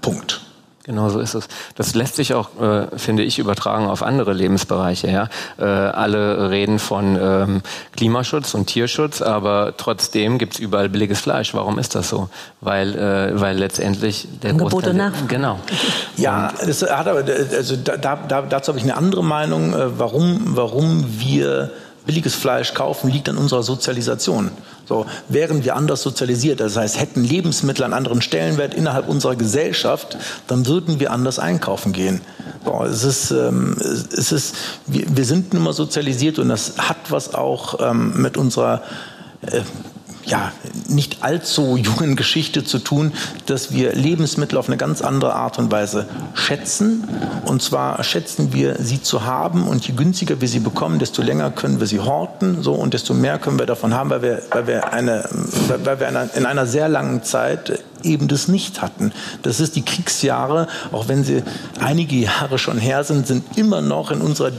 [0.00, 0.40] Punkt.
[0.84, 1.48] Genau so ist es.
[1.76, 5.10] Das lässt sich auch, äh, finde ich, übertragen auf andere Lebensbereiche.
[5.10, 5.28] Ja?
[5.58, 7.62] Äh, alle reden von ähm,
[7.96, 11.54] Klimaschutz und Tierschutz, aber trotzdem gibt's überall billiges Fleisch.
[11.54, 12.28] Warum ist das so?
[12.60, 15.26] Weil, äh, weil letztendlich der Angebot und Nachfrage.
[15.26, 15.58] Genau.
[16.18, 17.24] Ja, das hat aber,
[17.56, 21.70] also da, da, dazu habe ich eine andere Meinung, äh, warum, warum wir
[22.06, 24.50] billiges Fleisch kaufen, liegt an unserer Sozialisation.
[24.86, 30.18] So, wären wir anders sozialisiert, das heißt, hätten Lebensmittel einen anderen Stellenwert innerhalb unserer Gesellschaft,
[30.46, 32.20] dann würden wir anders einkaufen gehen.
[32.64, 34.54] So, es ist, ähm, es ist,
[34.86, 38.82] wir, wir sind nun mal sozialisiert und das hat was auch ähm, mit unserer
[39.42, 39.62] äh,
[40.26, 40.52] ja,
[40.88, 43.12] nicht allzu jungen Geschichte zu tun,
[43.46, 47.04] dass wir Lebensmittel auf eine ganz andere Art und Weise schätzen.
[47.44, 51.50] Und zwar schätzen wir sie zu haben und je günstiger wir sie bekommen, desto länger
[51.50, 54.66] können wir sie horten so, und desto mehr können wir davon haben, weil wir, weil
[54.66, 55.28] wir, eine,
[55.84, 59.12] weil wir in einer sehr langen Zeit eben das nicht hatten.
[59.42, 61.42] Das ist die Kriegsjahre, auch wenn sie
[61.80, 64.50] einige Jahre schon her sind, sind immer noch in unserer,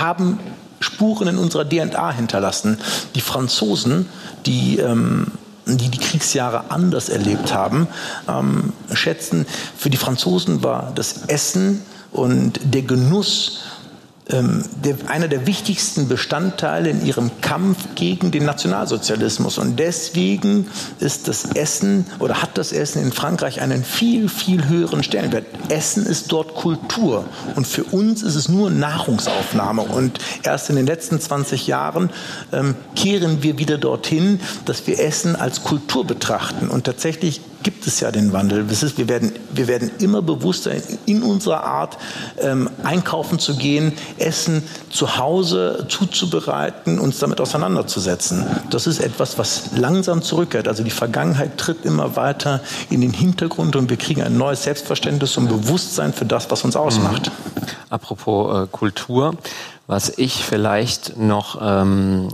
[0.00, 0.38] haben
[0.80, 2.78] Spuren in unserer DNA hinterlassen.
[3.14, 4.08] Die Franzosen,
[4.46, 5.26] die ähm,
[5.66, 7.86] die die Kriegsjahre anders erlebt haben,
[8.28, 13.60] ähm, schätzen, für die Franzosen war das Essen und der Genuss
[14.32, 19.58] ähm, der, einer der wichtigsten Bestandteile in ihrem Kampf gegen den Nationalsozialismus.
[19.58, 25.02] Und deswegen ist das Essen oder hat das Essen in Frankreich einen viel, viel höheren
[25.02, 25.46] Stellenwert.
[25.68, 27.24] Essen ist dort Kultur.
[27.56, 29.82] Und für uns ist es nur Nahrungsaufnahme.
[29.82, 32.10] Und erst in den letzten 20 Jahren
[32.52, 36.68] ähm, kehren wir wieder dorthin, dass wir Essen als Kultur betrachten.
[36.68, 38.70] Und tatsächlich gibt es ja den Wandel.
[38.70, 40.72] Ist, wir, werden, wir werden immer bewusster
[41.06, 41.98] in, unserer Art,
[42.38, 48.46] ähm, einkaufen zu gehen, Essen zu Hause zuzubereiten, uns damit auseinanderzusetzen.
[48.70, 50.68] Das ist etwas, was langsam zurückkehrt.
[50.68, 55.36] Also die Vergangenheit tritt immer weiter in den Hintergrund und wir kriegen ein neues Selbstverständnis
[55.36, 57.30] und Bewusstsein für das, was uns ausmacht.
[57.30, 57.62] Mhm.
[57.90, 59.34] Apropos äh, Kultur,
[59.86, 62.28] was ich vielleicht noch ähm,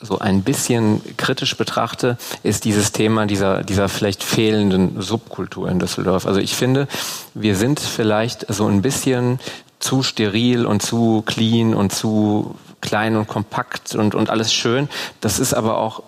[0.00, 6.26] so ein bisschen kritisch betrachte, ist dieses Thema dieser, dieser vielleicht fehlenden Subkultur in Düsseldorf.
[6.26, 6.86] Also ich finde,
[7.34, 9.40] wir sind vielleicht so ein bisschen
[9.80, 14.88] zu steril und zu clean und zu klein und kompakt und, und alles schön.
[15.20, 16.04] Das ist aber auch,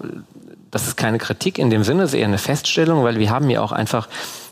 [0.70, 3.50] das ist keine Kritik in dem Sinne, es ist eher eine Feststellung, weil wir haben
[3.50, 4.08] ja auch einfach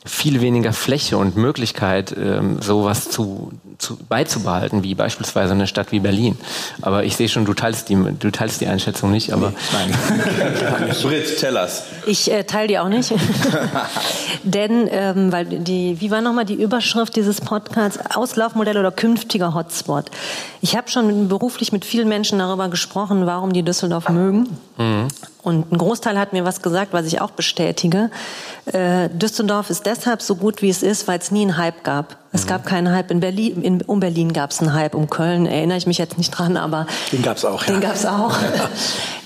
[0.09, 6.01] viel weniger Fläche und Möglichkeit, ähm, sowas zu, zu, beizubehalten, wie beispielsweise eine Stadt wie
[6.01, 6.38] Berlin.
[6.81, 9.51] Aber ich sehe schon, du teilst die, du teilst die Einschätzung nicht, aber.
[9.51, 9.94] Nee,
[10.79, 10.97] nein.
[11.03, 11.83] Britt, tell us.
[12.07, 13.12] Ich äh, teile die auch nicht.
[14.42, 17.99] Denn, ähm, weil die, wie war nochmal die Überschrift dieses Podcasts?
[18.14, 20.07] Auslaufmodell oder künftiger Hotspot?
[20.62, 24.49] Ich habe schon beruflich mit vielen Menschen darüber gesprochen, warum die Düsseldorf mögen.
[24.79, 25.09] Mhm.
[25.42, 28.11] Und ein Großteil hat mir was gesagt, was ich auch bestätige.
[28.66, 32.16] Äh, Düsseldorf ist deshalb so gut, wie es ist, weil es nie einen Hype gab.
[32.31, 33.62] Es gab keinen Hype in Berlin.
[33.62, 34.95] In, um Berlin gab es einen Hype.
[34.95, 37.62] Um Köln erinnere ich mich jetzt nicht dran, aber den gab es auch.
[37.64, 37.81] Den ja.
[37.81, 38.37] gab es auch.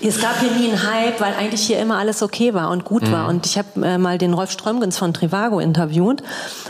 [0.01, 3.03] es gab hier nie einen Hype, weil eigentlich hier immer alles okay war und gut
[3.03, 3.13] mhm.
[3.13, 3.29] war.
[3.29, 6.23] Und ich habe äh, mal den Rolf Strömgens von Trivago interviewt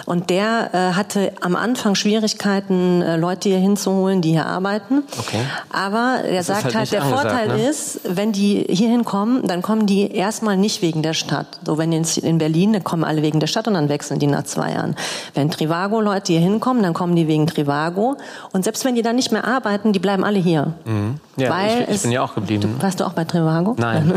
[0.06, 5.02] und der äh, hatte am Anfang Schwierigkeiten, äh, Leute hier hinzuholen, die hier arbeiten.
[5.18, 5.40] Okay.
[5.70, 7.68] Aber er sagt halt, halt der Vorteil ne?
[7.68, 11.46] ist, wenn die hier hinkommen, dann kommen die erstmal nicht wegen der Stadt.
[11.66, 14.26] So wenn jetzt in Berlin, dann kommen alle wegen der Stadt und dann wechseln die
[14.26, 14.96] nach zwei Jahren.
[15.34, 18.16] Wenn Trivago Leute Leute hier hinkommen, dann kommen die wegen Trivago.
[18.52, 20.74] Und selbst wenn die dann nicht mehr arbeiten, die bleiben alle hier.
[20.84, 21.18] Mhm.
[21.36, 22.74] Ja, Weil ich, ich bin ja auch geblieben.
[22.78, 23.74] Du, warst du auch bei Trivago?
[23.78, 24.12] Nein.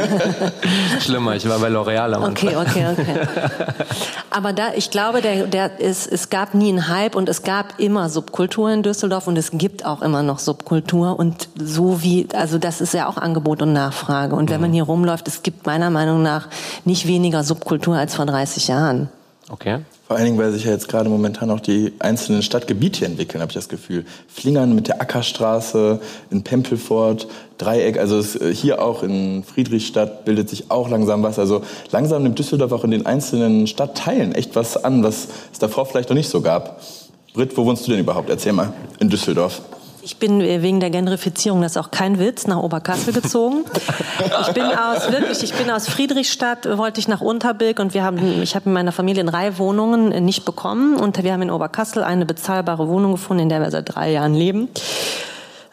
[1.00, 3.16] Schlimmer, ich war bei L'Oreal am Okay, okay, okay.
[4.30, 7.80] Aber da, ich glaube, der, der ist, es gab nie einen Hype und es gab
[7.80, 12.58] immer Subkultur in Düsseldorf und es gibt auch immer noch Subkultur und so wie, also
[12.58, 14.36] das ist ja auch Angebot und Nachfrage.
[14.36, 14.62] Und wenn mhm.
[14.62, 16.48] man hier rumläuft, es gibt meiner Meinung nach
[16.84, 19.08] nicht weniger Subkultur als vor 30 Jahren.
[19.50, 19.80] Okay.
[20.10, 23.50] Vor allen Dingen, weil sich ja jetzt gerade momentan auch die einzelnen Stadtgebiete entwickeln, habe
[23.50, 24.04] ich das Gefühl.
[24.26, 26.00] Flingern mit der Ackerstraße,
[26.32, 31.38] in Pempelfort, Dreieck, also es, äh, hier auch in Friedrichstadt bildet sich auch langsam was.
[31.38, 35.86] Also langsam nimmt Düsseldorf auch in den einzelnen Stadtteilen echt was an, was es davor
[35.86, 36.82] vielleicht noch nicht so gab.
[37.32, 38.30] Britt, wo wohnst du denn überhaupt?
[38.30, 39.62] Erzähl mal, in Düsseldorf.
[40.10, 43.64] Ich bin äh, wegen der Gentrifizierung, das ist auch kein Witz, nach Oberkassel gezogen.
[44.42, 48.42] Ich bin aus, wirklich, ich bin aus Friedrichstadt, wollte ich nach Unterbilk und wir haben,
[48.42, 52.02] ich habe in meiner Familie drei Wohnungen äh, nicht bekommen und wir haben in Oberkassel
[52.02, 54.68] eine bezahlbare Wohnung gefunden, in der wir seit drei Jahren leben.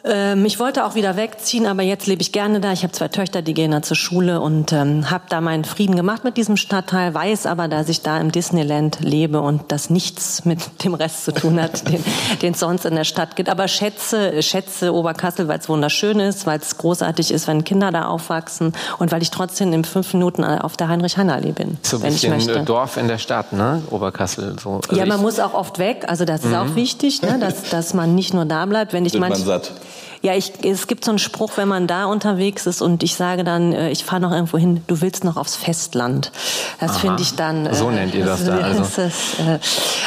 [0.04, 2.72] Ähm, ich wollte auch wieder wegziehen, aber jetzt lebe ich gerne da.
[2.72, 5.96] Ich habe zwei Töchter, die gehen da zur Schule und ähm, habe da meinen Frieden
[5.96, 10.44] gemacht mit diesem Stadtteil, weiß aber, dass ich da im Disneyland lebe und das nichts
[10.44, 11.82] mit dem Rest zu tun hat,
[12.42, 13.48] den es sonst in der Stadt gibt.
[13.48, 18.06] Aber schätze, schätze Oberkassel, weil es wunderschön ist, weil es großartig ist, wenn Kinder da
[18.06, 21.76] aufwachsen und weil ich trotzdem in fünf Minuten auf der Heinrich-Heine-Allee bin.
[21.82, 22.64] So ein wenn bisschen ich möchte.
[22.64, 23.82] Dorf in der Stadt, ne?
[23.90, 24.56] Oberkassel.
[24.62, 24.80] So.
[24.88, 26.04] Also ja, man muss auch oft weg.
[26.06, 26.56] Also das ist mhm.
[26.56, 27.38] auch wichtig, ne?
[27.40, 28.92] dass, dass man nicht nur da bleibt.
[28.92, 29.72] Wenn ich Wird man satt.
[30.20, 33.44] Ja, ich, es gibt so einen Spruch, wenn man da unterwegs ist und ich sage
[33.44, 36.32] dann, äh, ich fahre noch irgendwo hin, du willst noch aufs Festland.
[36.80, 37.66] Das finde ich dann.
[37.66, 38.64] Äh, so nennt ihr das, das da.
[38.64, 38.80] Also.
[38.80, 39.58] Das, das äh,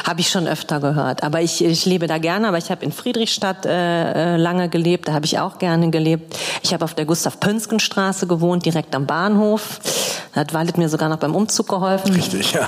[0.05, 1.23] habe ich schon öfter gehört.
[1.23, 5.07] Aber ich, ich lebe da gerne, aber ich habe in Friedrichstadt äh, äh lange gelebt,
[5.07, 6.35] da habe ich auch gerne gelebt.
[6.61, 9.79] Ich habe auf der Gustav-Pönsken-Straße gewohnt, direkt am Bahnhof.
[10.33, 12.13] Da hat Wallet mir sogar noch beim Umzug geholfen.
[12.13, 12.67] Richtig, ja.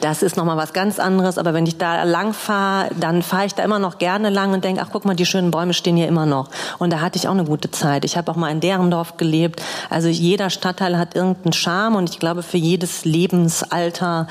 [0.00, 1.38] Das ist nochmal was ganz anderes.
[1.38, 4.64] Aber wenn ich da lang fahre, dann fahre ich da immer noch gerne lang und
[4.64, 6.50] denke, ach guck mal, die schönen Bäume stehen hier immer noch.
[6.78, 8.04] Und da hatte ich auch eine gute Zeit.
[8.04, 9.62] Ich habe auch mal in Derendorf gelebt.
[9.90, 14.26] Also jeder Stadtteil hat irgendeinen Charme und ich glaube, für jedes Lebensalter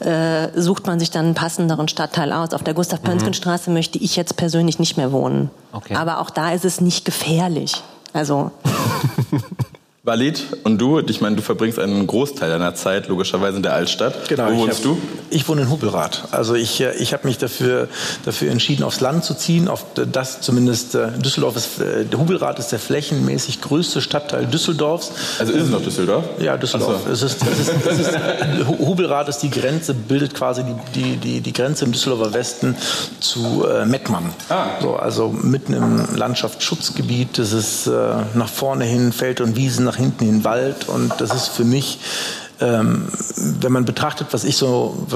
[0.00, 2.54] äh, sucht man sich dann einen passenderen Stadtteil aus.
[2.54, 3.74] Auf der Gustav-Pönsken-Straße mhm.
[3.74, 5.50] möchte ich jetzt persönlich nicht mehr wohnen.
[5.72, 5.94] Okay.
[5.94, 7.82] Aber auch da ist es nicht gefährlich.
[8.12, 8.50] Also
[10.04, 14.28] Walid und du, ich meine, du verbringst einen Großteil deiner Zeit logischerweise in der Altstadt.
[14.28, 14.50] Genau.
[14.50, 14.98] Wo wohnst hab, du?
[15.30, 16.24] Ich wohne in Hubelrath.
[16.32, 17.86] Also ich, äh, ich habe mich dafür,
[18.24, 19.68] dafür entschieden, aufs Land zu ziehen.
[19.68, 25.12] Auf das zumindest äh, Düsseldorf ist, äh, der Hubelrath ist der flächenmäßig größte Stadtteil Düsseldorfs.
[25.38, 26.24] Also ist es noch Düsseldorf?
[26.40, 27.02] Ja, Düsseldorf.
[27.06, 27.12] So.
[27.12, 28.18] Es ist, es ist, es ist,
[28.80, 32.74] Hubelrath ist die Grenze, bildet quasi die, die, die, die Grenze im Düsseldorfer Westen
[33.20, 34.34] zu äh, Mettmann.
[34.48, 34.64] Ah.
[34.80, 37.38] So, also mitten im Landschaftsschutzgebiet.
[37.38, 37.92] Das ist äh,
[38.34, 41.64] nach vorne hin Feld und Wiesen nach hinten in den Wald und das ist für
[41.64, 41.98] mich
[42.60, 43.08] ähm,
[43.60, 45.06] wenn man betrachtet, was ich so,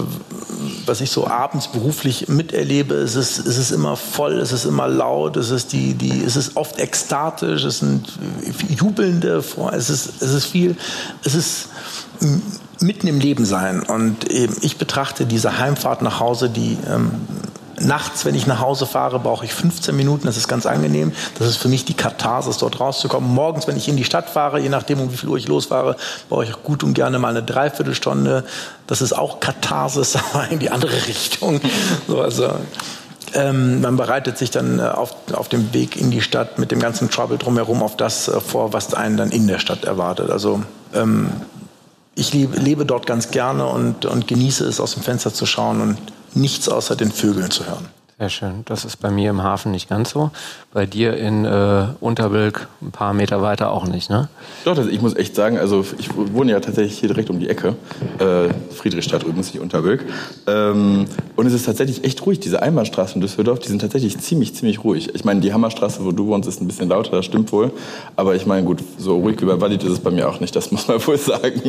[0.84, 4.88] was ich so abends beruflich miterlebe, ist es, ist es immer voll, ist es immer
[4.88, 8.18] laut, ist es die, die, ist es oft ekstatisch, es sind
[8.68, 10.76] jubelnde, es ist, es ist viel,
[11.24, 11.68] es ist
[12.80, 13.82] mitten im Leben sein.
[13.82, 17.12] Und ich betrachte diese Heimfahrt nach Hause, die ähm,
[17.80, 20.26] nachts, wenn ich nach Hause fahre, brauche ich 15 Minuten.
[20.26, 21.12] Das ist ganz angenehm.
[21.38, 23.32] Das ist für mich die Katharsis, dort rauszukommen.
[23.32, 25.96] Morgens, wenn ich in die Stadt fahre, je nachdem, um wie viel Uhr ich losfahre,
[26.28, 28.44] brauche ich gut und gerne mal eine Dreiviertelstunde.
[28.86, 31.60] Das ist auch Katharsis, aber in die andere Richtung.
[32.08, 32.50] So, also,
[33.34, 36.80] ähm, man bereitet sich dann äh, auf, auf dem Weg in die Stadt mit dem
[36.80, 40.30] ganzen Trouble drumherum auf das äh, vor, was einen dann in der Stadt erwartet.
[40.30, 40.62] Also
[40.94, 41.32] ähm,
[42.14, 45.80] ich lebe, lebe dort ganz gerne und, und genieße es, aus dem Fenster zu schauen
[45.80, 45.98] und
[46.36, 47.86] nichts außer den Vögeln zu hören.
[48.18, 48.62] Sehr schön.
[48.64, 50.30] Das ist bei mir im Hafen nicht ganz so.
[50.72, 54.30] Bei dir in äh, Unterbilk ein paar Meter weiter auch nicht, ne?
[54.64, 57.76] Doch, ich muss echt sagen, also ich wohne ja tatsächlich hier direkt um die Ecke.
[58.18, 60.06] Äh, Friedrichstadt übrigens, nicht Unterbilk.
[60.46, 61.04] Ähm,
[61.36, 62.40] und es ist tatsächlich echt ruhig.
[62.40, 65.14] Diese Einbahnstraßen in Düsseldorf, die sind tatsächlich ziemlich, ziemlich ruhig.
[65.14, 67.70] Ich meine, die Hammerstraße, wo du wohnst, ist ein bisschen lauter, das stimmt wohl.
[68.16, 70.56] Aber ich meine, gut, so ruhig wie bei Walid ist es bei mir auch nicht,
[70.56, 71.60] das muss man wohl sagen.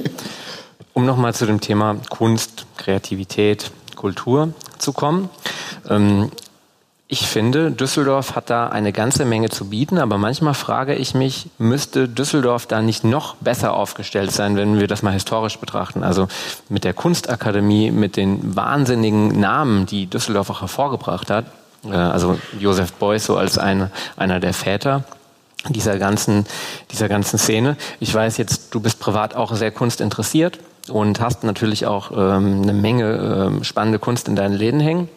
[0.93, 5.29] Um nochmal zu dem Thema Kunst, Kreativität, Kultur zu kommen.
[5.89, 6.31] Ähm,
[7.09, 11.49] ich finde, Düsseldorf hat da eine ganze Menge zu bieten, aber manchmal frage ich mich,
[11.57, 16.03] müsste Düsseldorf da nicht noch besser aufgestellt sein, wenn wir das mal historisch betrachten?
[16.03, 16.27] Also
[16.67, 21.45] mit der Kunstakademie, mit den wahnsinnigen Namen, die Düsseldorf auch hervorgebracht hat,
[21.85, 25.05] äh, also Josef Beuys so als ein, einer der Väter
[25.69, 26.45] dieser ganzen,
[26.91, 27.77] dieser ganzen Szene.
[28.01, 32.73] Ich weiß jetzt, du bist privat auch sehr kunstinteressiert und hast natürlich auch ähm, eine
[32.73, 35.09] Menge ähm, spannende Kunst in deinen Läden hängen.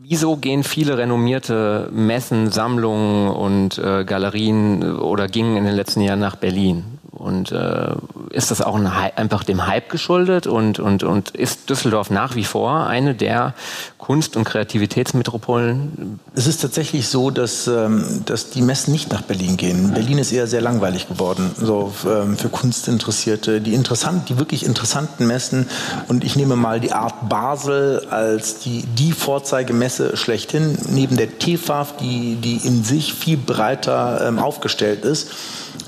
[0.00, 6.00] Wieso gehen viele renommierte Messen, Sammlungen und äh, Galerien äh, oder gingen in den letzten
[6.00, 6.98] Jahren nach Berlin?
[7.10, 7.94] Und äh,
[8.30, 10.46] ist das auch ein, einfach dem Hype geschuldet?
[10.46, 13.54] Und, und, und ist Düsseldorf nach wie vor eine der
[13.98, 16.20] Kunst- und Kreativitätsmetropolen?
[16.34, 19.92] Es ist tatsächlich so, dass, ähm, dass die Messen nicht nach Berlin gehen.
[19.92, 23.60] Berlin ist eher sehr langweilig geworden, so ähm, für Kunstinteressierte.
[23.60, 25.68] Die, interessant, die wirklich interessanten Messen,
[26.08, 31.96] und ich nehme mal die Art Basel als die, die Vorzeigemesse schlechthin, neben der TFAF,
[31.96, 35.28] die, die in sich viel breiter ähm, aufgestellt ist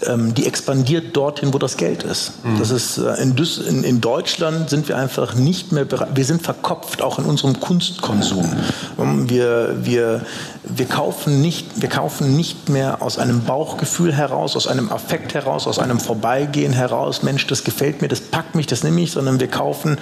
[0.07, 2.45] ähm, die expandiert dorthin, wo das Geld ist.
[2.45, 2.59] Mhm.
[2.59, 3.37] Das ist äh, in,
[3.69, 7.61] in, in, Deutschland sind wir einfach nicht mehr bereit, wir sind verkopft, auch in unserem
[7.61, 8.51] Kunstkonsum.
[8.97, 10.23] Wir, wir,
[10.65, 15.67] wir, kaufen nicht, wir kaufen nicht mehr aus einem Bauchgefühl heraus, aus einem Affekt heraus,
[15.67, 19.41] aus einem Vorbeigehen heraus, Mensch, das gefällt mir, das packt mich, das nehme ich, sondern
[19.41, 19.99] wir kaufen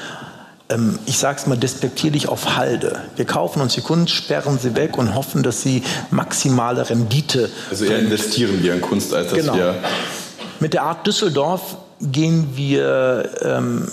[0.68, 3.00] ähm, ich sage es mal despektierlich, auf Halde.
[3.16, 7.50] Wir kaufen uns die Kunst, sperren sie weg und hoffen, dass sie maximale Rendite.
[7.70, 9.54] Also eher investieren wir in Kunst, als dass genau.
[9.54, 9.74] wir.
[10.60, 13.88] Mit der Art Düsseldorf gehen wir ähm,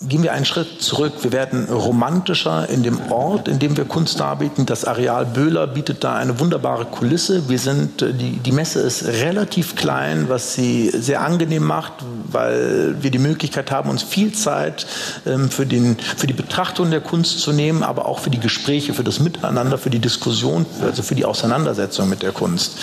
[0.00, 1.12] gehen wir einen Schritt zurück.
[1.22, 4.64] Wir werden romantischer in dem Ort, in dem wir Kunst darbieten.
[4.64, 7.48] Das Areal Böhler bietet da eine wunderbare Kulisse.
[7.48, 11.94] Wir sind, äh, die, die Messe ist relativ klein, was sie sehr angenehm macht,
[12.30, 14.86] weil wir die Möglichkeit haben, uns viel Zeit
[15.26, 18.94] ähm, für, den, für die Betrachtung der Kunst zu nehmen, aber auch für die Gespräche,
[18.94, 22.78] für das Miteinander, für die Diskussion, also für die Auseinandersetzung mit der Kunst.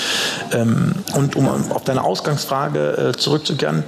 [0.52, 3.86] Ähm, und um auf deine Ausgangsfrage äh, zurückzukehren,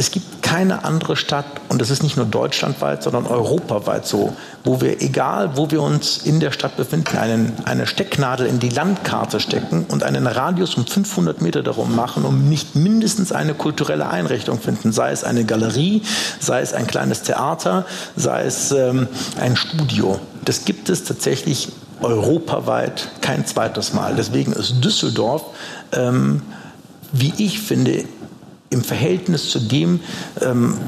[0.00, 4.34] es gibt keine andere Stadt, und das ist nicht nur deutschlandweit, sondern europaweit so,
[4.64, 8.70] wo wir, egal wo wir uns in der Stadt befinden, einen, eine Stecknadel in die
[8.70, 14.08] Landkarte stecken und einen Radius um 500 Meter darum machen, um nicht mindestens eine kulturelle
[14.08, 16.00] Einrichtung finden, sei es eine Galerie,
[16.38, 17.84] sei es ein kleines Theater,
[18.16, 19.06] sei es ähm,
[19.38, 20.18] ein Studio.
[20.46, 24.14] Das gibt es tatsächlich europaweit kein zweites Mal.
[24.16, 25.44] Deswegen ist Düsseldorf,
[25.92, 26.40] ähm,
[27.12, 28.06] wie ich finde,
[28.72, 29.98] im Verhältnis zu dem,
[30.40, 30.78] ähm,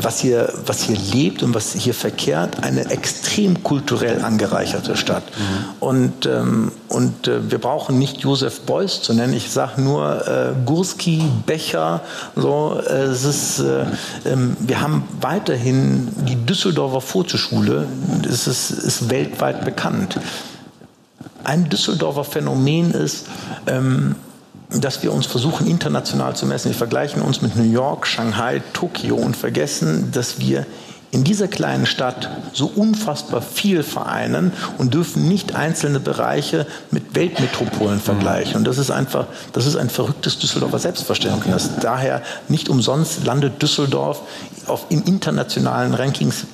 [0.00, 5.24] was, hier, was hier lebt und was hier verkehrt, eine extrem kulturell angereicherte Stadt.
[5.24, 5.64] Mhm.
[5.78, 10.52] Und, ähm, und äh, wir brauchen nicht Josef Beuys zu nennen, ich sage nur äh,
[10.64, 12.00] Gurski, Becher.
[12.34, 13.84] So, äh, es ist, äh,
[14.24, 17.86] ähm, wir haben weiterhin die Düsseldorfer Vorzuschule,
[18.26, 20.18] es ist, ist weltweit bekannt.
[21.44, 23.26] Ein Düsseldorfer Phänomen ist,
[23.66, 24.14] ähm,
[24.70, 26.70] dass wir uns versuchen, international zu messen.
[26.70, 30.66] Wir vergleichen uns mit New York, Shanghai, Tokio und vergessen, dass wir
[31.10, 37.98] in dieser kleinen Stadt so unfassbar viel vereinen und dürfen nicht einzelne Bereiche mit Weltmetropolen
[37.98, 38.56] vergleichen.
[38.56, 41.70] Und das ist einfach, das ist ein verrücktes Düsseldorfer Selbstverständnis.
[41.80, 44.20] Daher nicht umsonst landet Düsseldorf
[44.66, 46.46] auf, in internationalen Rankings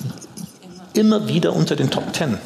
[0.93, 2.37] immer wieder unter den Top Ten.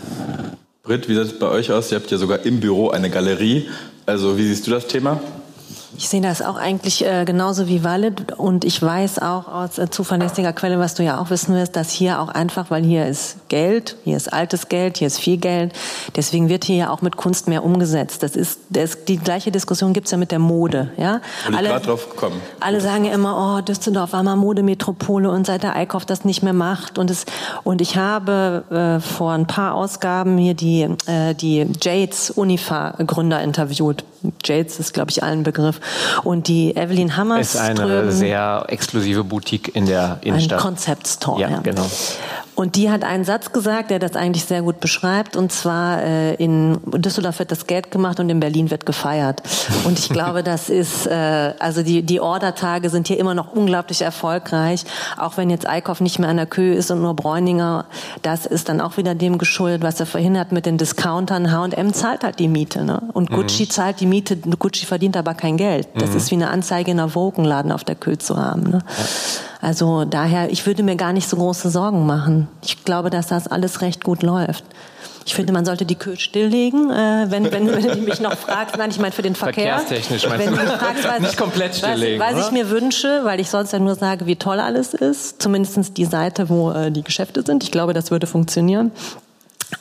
[0.81, 1.91] Britt, wie sieht es bei euch aus?
[1.91, 3.69] Ihr habt ja sogar im Büro eine Galerie.
[4.07, 5.19] Also wie siehst du das Thema?
[5.97, 9.89] Ich sehe das auch eigentlich äh, genauso wie Walid und ich weiß auch aus äh,
[9.89, 13.37] zuverlässiger Quelle, was du ja auch wissen wirst, dass hier auch einfach, weil hier ist
[13.49, 15.73] Geld, hier ist altes Geld, hier ist viel Geld,
[16.15, 18.23] deswegen wird hier ja auch mit Kunst mehr umgesetzt.
[18.23, 20.91] Das ist, das, die gleiche Diskussion gibt's ja mit der Mode.
[20.97, 21.21] Ja?
[21.55, 22.39] Alle, gerade drauf gekommen.
[22.59, 26.43] Alle sagen ja immer, oh, Düsseldorf war mal Modemetropole und seit der Eichhoff das nicht
[26.43, 27.25] mehr macht und es
[27.63, 33.41] und ich habe äh, vor ein paar Ausgaben hier die äh, die Jades Unifa Gründer
[33.41, 34.03] interviewt.
[34.43, 35.78] Jades ist glaube ich allen Begriff
[36.23, 40.59] und die Evelyn Hammers ist eine sehr exklusive Boutique in der Innenstadt.
[40.59, 41.41] Ein Concept Store.
[41.41, 41.85] Ja, ja, genau.
[42.59, 45.37] Und die hat einen Satz gesagt, der das eigentlich sehr gut beschreibt.
[45.37, 49.41] Und zwar äh, in Düsseldorf wird das Geld gemacht und in Berlin wird gefeiert.
[49.85, 54.01] Und ich glaube, das ist äh, also die die Ordertage sind hier immer noch unglaublich
[54.01, 54.83] erfolgreich,
[55.17, 57.85] auch wenn jetzt Eickhoff nicht mehr an der Kühe ist und nur Bräuninger.
[58.23, 61.53] Das ist dann auch wieder dem geschuldet, was er verhindert mit den Discountern.
[61.53, 63.03] H&M zahlt halt die Miete, ne?
[63.13, 63.69] Und Gucci mhm.
[63.69, 64.35] zahlt die Miete.
[64.35, 65.87] Gucci verdient aber kein Geld.
[65.95, 66.17] Das mhm.
[66.17, 68.63] ist wie eine Anzeige in einer Wogenladen auf der Kühe zu haben.
[68.63, 68.79] Ne?
[68.85, 69.05] Ja.
[69.61, 72.48] Also daher, ich würde mir gar nicht so große Sorgen machen.
[72.63, 74.63] Ich glaube, dass das alles recht gut läuft.
[75.25, 78.75] Ich finde, man sollte die Kühe stilllegen, äh, wenn, wenn, wenn du mich noch fragst.
[78.77, 79.77] Nein, ich meine für den Verkehr.
[79.77, 80.61] Verkehrstechnisch meinst wenn du?
[80.61, 82.19] Mich fragst, was, Nicht komplett stilllegen.
[82.19, 85.41] Was, was ich mir wünsche, weil ich sonst ja nur sage, wie toll alles ist.
[85.41, 87.63] Zumindest die Seite, wo äh, die Geschäfte sind.
[87.63, 88.91] Ich glaube, das würde funktionieren.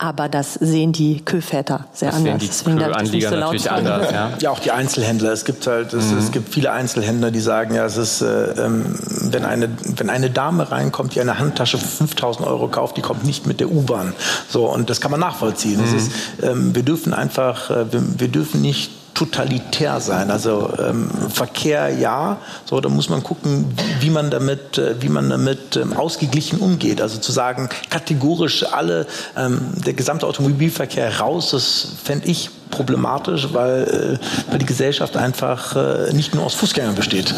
[0.01, 2.59] Aber das sehen die Köväter sehr das anders.
[2.59, 4.13] Sehen die Anlieger so natürlich anders.
[4.13, 4.33] Ja.
[4.39, 5.33] ja, auch die Einzelhändler.
[5.33, 6.19] Es gibt halt, es, mhm.
[6.19, 8.97] es gibt viele Einzelhändler, die sagen, ja, es ist, äh, ähm,
[9.33, 13.25] wenn eine wenn eine Dame reinkommt, die eine Handtasche für 5.000 Euro kauft, die kommt
[13.25, 14.13] nicht mit der U-Bahn.
[14.49, 15.81] So und das kann man nachvollziehen.
[15.81, 15.97] Mhm.
[15.97, 16.11] Ist,
[16.43, 20.31] ähm, wir dürfen einfach, äh, wir, wir dürfen nicht totalitär sein.
[20.31, 23.65] Also ähm, Verkehr ja, so da muss man gucken,
[23.99, 27.03] wie man damit, äh, wie man damit ähm, ausgeglichen umgeht.
[27.03, 34.19] Also zu sagen kategorisch alle ähm, der gesamte Automobilverkehr raus, das fände ich problematisch, weil,
[34.21, 37.35] äh, weil die Gesellschaft einfach äh, nicht nur aus Fußgängern besteht.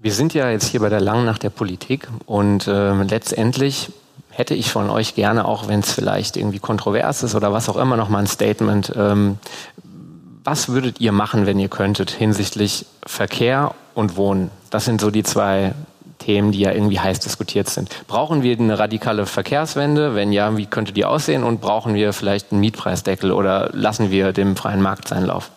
[0.00, 3.90] Wir sind ja jetzt hier bei der Langen Nacht der Politik und äh, letztendlich
[4.30, 7.76] hätte ich von euch gerne, auch wenn es vielleicht irgendwie kontrovers ist oder was auch
[7.76, 8.92] immer, noch mal ein Statement.
[10.44, 14.50] Was würdet ihr machen, wenn ihr könntet, hinsichtlich Verkehr und Wohnen?
[14.70, 15.72] Das sind so die zwei
[16.18, 17.90] Themen, die ja irgendwie heiß diskutiert sind.
[18.08, 20.14] Brauchen wir eine radikale Verkehrswende?
[20.14, 21.44] Wenn ja, wie könnte die aussehen?
[21.44, 25.50] Und brauchen wir vielleicht einen Mietpreisdeckel oder lassen wir dem freien Markt seinen Lauf?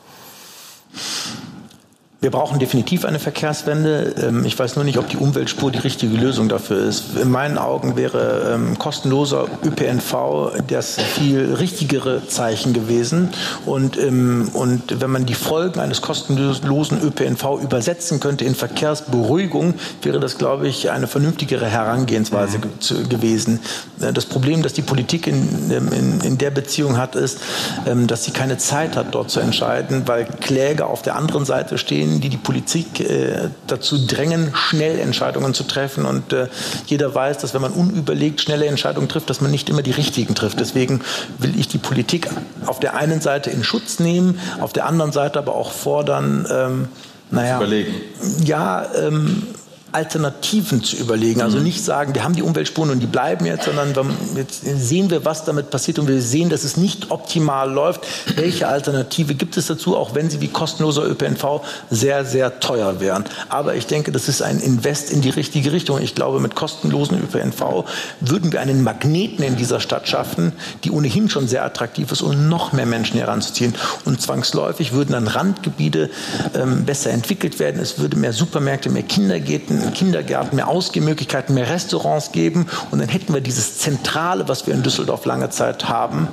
[2.26, 4.15] Wir brauchen definitiv eine Verkehrswende.
[4.19, 7.15] Ähm, ich weiß nur nicht, ob die Umweltspur die richtige Lösung dafür ist.
[7.21, 13.30] In meinen Augen wäre ähm, kostenloser ÖPNV das viel richtigere Zeichen gewesen.
[13.67, 20.19] Und, ähm, und wenn man die Folgen eines kostenlosen ÖPNV übersetzen könnte in Verkehrsberuhigung, wäre
[20.19, 23.07] das, glaube ich, eine vernünftigere Herangehensweise mhm.
[23.07, 23.59] gewesen.
[24.01, 27.38] Äh, das Problem, das die Politik in, in, in der Beziehung hat, ist,
[27.86, 32.14] dass sie keine Zeit hat, dort zu entscheiden, weil Kläger auf der anderen Seite stehen,
[32.22, 36.05] die die Politik äh, dazu drängen, schnell Entscheidungen zu treffen.
[36.05, 36.47] Und äh,
[36.88, 40.36] jeder weiß, dass wenn man unüberlegt schnelle Entscheidungen trifft, dass man nicht immer die richtigen
[40.36, 40.59] trifft.
[40.59, 41.01] Deswegen
[41.39, 42.28] will ich die Politik
[42.66, 46.88] auf der einen Seite in Schutz nehmen, auf der anderen Seite aber auch fordern, ähm,
[47.32, 47.93] naja, überlegen.
[48.43, 49.43] Ja, ähm,
[49.96, 51.41] Alternativen zu überlegen.
[51.41, 51.64] Also mhm.
[51.64, 53.93] nicht sagen, wir haben die Umweltspuren und die bleiben jetzt, sondern
[54.36, 58.02] jetzt sehen wir, was damit passiert und wir sehen, dass es nicht optimal läuft.
[58.36, 63.24] Welche Alternative gibt es dazu, auch wenn sie wie kostenloser ÖPNV sehr, sehr teuer wären.
[63.48, 66.02] Aber ich denke, das ist ein Invest in die richtige Richtung.
[66.02, 67.86] Ich glaube, mit kostenlosen ÖPNV
[68.20, 70.52] würden wir einen Magneten in dieser Stadt schaffen,
[70.84, 73.74] die ohnehin schon sehr attraktiv ist, um noch mehr Menschen heranzuziehen.
[74.04, 76.10] Und zwangsläufig würden dann Randgebiete
[76.54, 77.80] ähm, besser entwickelt werden.
[77.82, 82.68] Es würde mehr Supermärkte, mehr Kindergärten, Kindergärten, mehr Ausgehmöglichkeiten, mehr Restaurants geben.
[82.92, 86.28] Und dann hätten wir dieses Zentrale, was wir in Düsseldorf lange Zeit haben,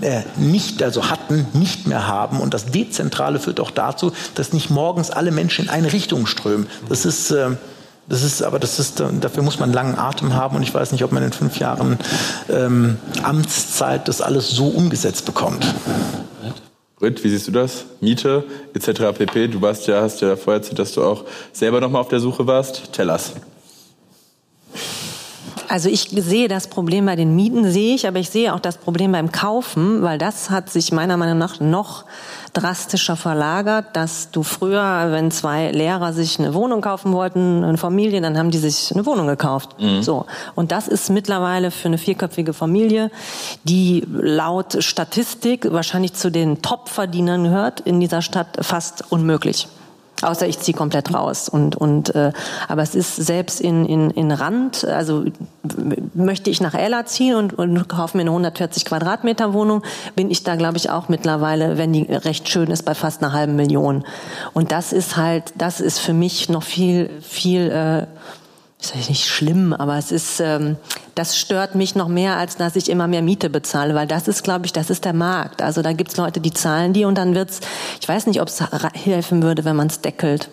[0.00, 2.40] äh, nicht, also hatten, nicht mehr haben.
[2.40, 6.66] Und das Dezentrale führt auch dazu, dass nicht morgens alle Menschen in eine Richtung strömen.
[6.88, 7.50] Das ist, äh,
[8.08, 11.04] das ist, aber das ist, dafür muss man langen Atem haben und ich weiß nicht,
[11.04, 11.96] ob man in fünf Jahren
[12.48, 15.64] ähm, Amtszeit das alles so umgesetzt bekommt.
[17.00, 17.86] Britt, wie siehst du das?
[18.00, 18.44] Miete
[18.74, 19.16] etc.
[19.16, 19.48] pp.
[19.48, 22.20] Du warst ja, hast ja vorher erzählt, dass du auch selber noch mal auf der
[22.20, 22.92] Suche warst.
[22.92, 23.32] Tell us.
[25.70, 28.76] Also ich sehe das Problem bei den Mieten, sehe ich, aber ich sehe auch das
[28.76, 32.06] Problem beim Kaufen, weil das hat sich meiner Meinung nach noch
[32.54, 38.20] drastischer verlagert, dass du früher, wenn zwei Lehrer sich eine Wohnung kaufen wollten, eine Familie,
[38.20, 39.80] dann haben die sich eine Wohnung gekauft.
[39.80, 40.02] Mhm.
[40.02, 40.26] So.
[40.56, 43.12] Und das ist mittlerweile für eine vierköpfige Familie,
[43.62, 49.68] die laut Statistik wahrscheinlich zu den Top-Verdienern gehört, in dieser Stadt fast unmöglich.
[50.22, 51.48] Außer ich ziehe komplett raus.
[51.48, 52.32] Und, und, äh,
[52.68, 55.24] aber es ist selbst in, in, in Rand, also
[56.14, 59.82] möchte ich nach Ella ziehen und, und kaufe mir eine 140 Quadratmeter Wohnung,
[60.16, 63.32] bin ich da, glaube ich, auch mittlerweile, wenn die recht schön ist, bei fast einer
[63.32, 64.04] halben Million.
[64.52, 68.06] Und das ist halt, das ist für mich noch viel, viel, äh,
[68.80, 70.76] ist ja nicht schlimm, aber es ist, ähm,
[71.14, 74.42] das stört mich noch mehr, als dass ich immer mehr Miete bezahle, weil das ist,
[74.42, 75.62] glaube ich, das ist der Markt.
[75.62, 77.60] Also da gibt's Leute, die zahlen die und dann wird's,
[78.00, 78.62] ich weiß nicht, ob es
[78.94, 80.48] helfen würde, wenn man es deckelt.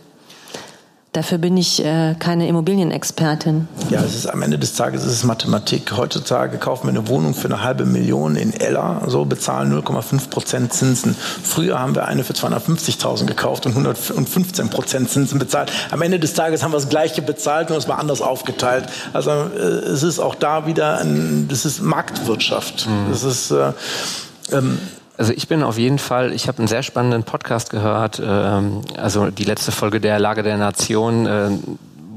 [1.18, 3.68] Dafür bin ich äh, keine Immobilienexpertin.
[3.90, 5.98] Ja, es ist am Ende des Tages ist es Mathematik.
[5.98, 10.74] Heutzutage kaufen wir eine Wohnung für eine halbe Million in Ella, so bezahlen 0,5 Prozent
[10.74, 11.16] Zinsen.
[11.42, 15.72] Früher haben wir eine für 250.000 gekauft und 115 Prozent Zinsen bezahlt.
[15.90, 18.86] Am Ende des Tages haben wir das Gleiche bezahlt, nur es war anders aufgeteilt.
[19.14, 22.86] Also äh, es ist auch da wieder, ein, das ist Marktwirtschaft.
[22.86, 23.10] Mhm.
[23.10, 23.72] Das ist äh,
[24.52, 24.78] ähm,
[25.18, 29.30] also ich bin auf jeden Fall, ich habe einen sehr spannenden Podcast gehört, ähm, also
[29.30, 31.50] die letzte Folge der Lage der Nation, äh,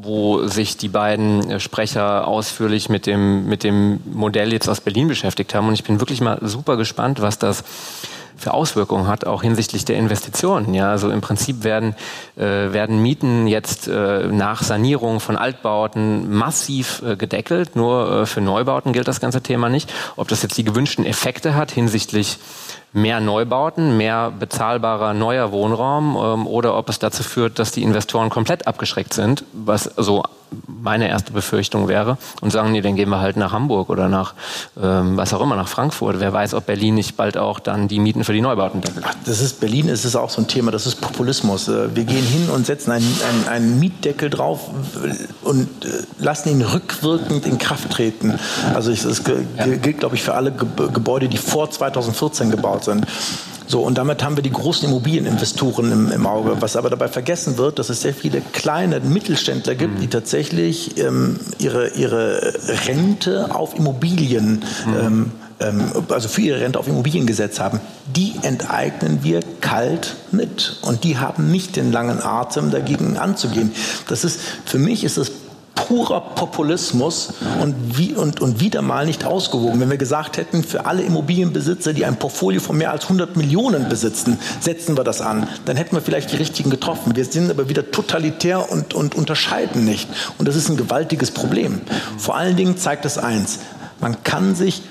[0.03, 5.55] wo sich die beiden Sprecher ausführlich mit dem, mit dem Modell jetzt aus Berlin beschäftigt
[5.55, 5.69] haben.
[5.69, 7.65] Und ich bin wirklich mal super gespannt, was das
[8.41, 10.73] für Auswirkungen hat, auch hinsichtlich der Investitionen.
[10.73, 11.95] Ja, also im Prinzip werden,
[12.37, 17.77] äh, werden Mieten jetzt äh, nach Sanierung von Altbauten massiv äh, gedeckelt.
[17.77, 19.93] Nur äh, für Neubauten gilt das ganze Thema nicht.
[20.17, 22.39] Ob das jetzt die gewünschten Effekte hat hinsichtlich
[22.93, 28.31] mehr Neubauten, mehr bezahlbarer neuer Wohnraum ähm, oder ob es dazu führt, dass die Investoren
[28.31, 30.25] komplett abgeschreckt sind, was so
[30.67, 34.35] meine erste Befürchtung wäre und sagen, nee, dann gehen wir halt nach Hamburg oder nach
[34.81, 36.21] ähm, was auch immer, nach Frankfurt.
[36.21, 39.05] Wer weiß, ob Berlin nicht bald auch dann die Mieten für die Neubauten deckelt.
[39.27, 41.69] Das ist Berlin, ist es auch so ein Thema, das ist Populismus.
[41.69, 44.71] Äh, wir gehen hin und setzen einen, einen, einen Mietdeckel drauf
[45.43, 45.89] und äh,
[46.19, 48.39] lassen ihn rückwirkend in Kraft treten.
[48.75, 53.07] Also es gilt, glaube ich, für alle Gebäude, die vor 2014 gebaut aufgebaut sind.
[53.67, 56.57] So, und damit haben wir die großen Immobilieninvestoren im, im, Auge.
[56.61, 61.39] Was aber dabei vergessen wird, dass es sehr viele kleine Mittelständler gibt, die tatsächlich ähm,
[61.59, 62.53] ihre, ihre
[62.89, 69.23] Rente auf Immobilien ähm, ähm, also für ihre Rente auf Immobilien gesetzt haben, die enteignen
[69.23, 70.79] wir kalt mit.
[70.83, 73.71] Und die haben nicht den langen Atem, dagegen anzugehen.
[74.09, 75.31] Das ist, für mich ist das
[75.91, 79.81] purer Populismus und, wie, und, und wieder mal nicht ausgewogen.
[79.81, 83.89] Wenn wir gesagt hätten, für alle Immobilienbesitzer, die ein Portfolio von mehr als 100 Millionen
[83.89, 87.17] besitzen, setzen wir das an, dann hätten wir vielleicht die richtigen getroffen.
[87.17, 90.09] Wir sind aber wieder totalitär und, und unterscheiden nicht.
[90.39, 91.81] Und das ist ein gewaltiges Problem.
[92.19, 93.59] Vor allen Dingen zeigt es eins.
[93.99, 94.83] Man kann sich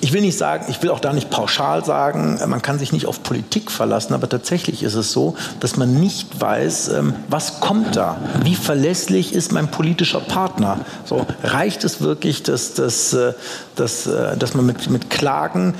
[0.00, 3.06] ich will nicht sagen, ich will auch da nicht pauschal sagen, man kann sich nicht
[3.06, 7.96] auf Politik verlassen, aber tatsächlich ist es so, dass man nicht weiß, ähm, was kommt
[7.96, 8.16] da?
[8.42, 10.80] Wie verlässlich ist mein politischer Partner?
[11.04, 13.32] So, reicht es wirklich, dass, dass, äh,
[13.76, 15.74] dass, äh, dass man mit, mit Klagen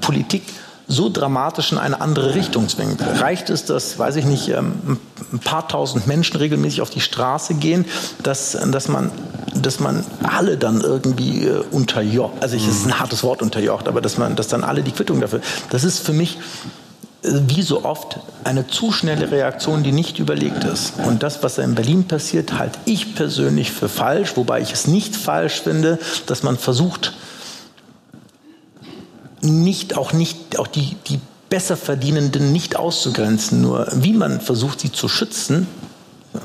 [0.00, 0.42] Politik
[0.86, 3.00] so dramatisch in eine andere Richtung zwingt.
[3.20, 4.98] Reicht es, dass, weiß ich nicht, ähm,
[5.32, 7.86] ein paar tausend Menschen regelmäßig auf die Straße gehen,
[8.22, 9.10] dass, dass, man,
[9.54, 14.00] dass man alle dann irgendwie äh, unterjocht, also es ist ein hartes Wort unterjocht, aber
[14.00, 16.38] dass, man, dass dann alle die Quittung dafür, das ist für mich
[17.22, 20.94] äh, wie so oft eine zu schnelle Reaktion, die nicht überlegt ist.
[21.06, 25.16] Und das, was in Berlin passiert, halte ich persönlich für falsch, wobei ich es nicht
[25.16, 27.14] falsch finde, dass man versucht,
[29.44, 31.20] nicht, auch nicht, auch die, die
[31.50, 33.60] Besserverdienenden nicht auszugrenzen.
[33.60, 35.66] Nur wie man versucht, sie zu schützen,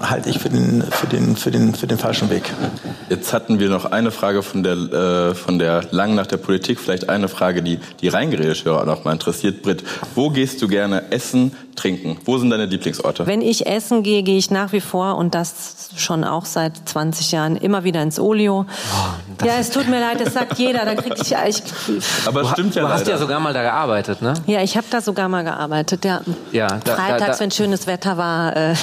[0.02, 2.44] halte ich für den, für, den, für, den, für den falschen Weg.
[3.10, 6.80] Jetzt hatten wir noch eine Frage von der, äh, von der Lang nach der Politik,
[6.80, 9.64] vielleicht eine Frage, die die Reingeredet-Hörer noch mal interessiert.
[9.64, 9.84] Britt,
[10.16, 12.18] wo gehst du gerne essen, trinken?
[12.26, 13.26] Wo sind deine Lieblingsorte?
[13.26, 17.32] Wenn ich essen gehe, gehe ich nach wie vor und das schon auch seit 20
[17.32, 18.66] Jahren immer wieder ins Olio.
[18.94, 20.86] Oh, ja, es tut mir leid, das sagt jeder.
[20.86, 21.64] Da krieg ich, ich
[22.26, 23.12] Aber es stimmt ja Du hast leider.
[23.12, 24.34] ja sogar mal da gearbeitet, ne?
[24.46, 26.06] Ja, ich habe da sogar mal gearbeitet.
[26.06, 26.22] Ja,
[26.52, 28.56] ja da, Freitags, da, da, wenn schönes Wetter war.
[28.56, 28.74] Äh,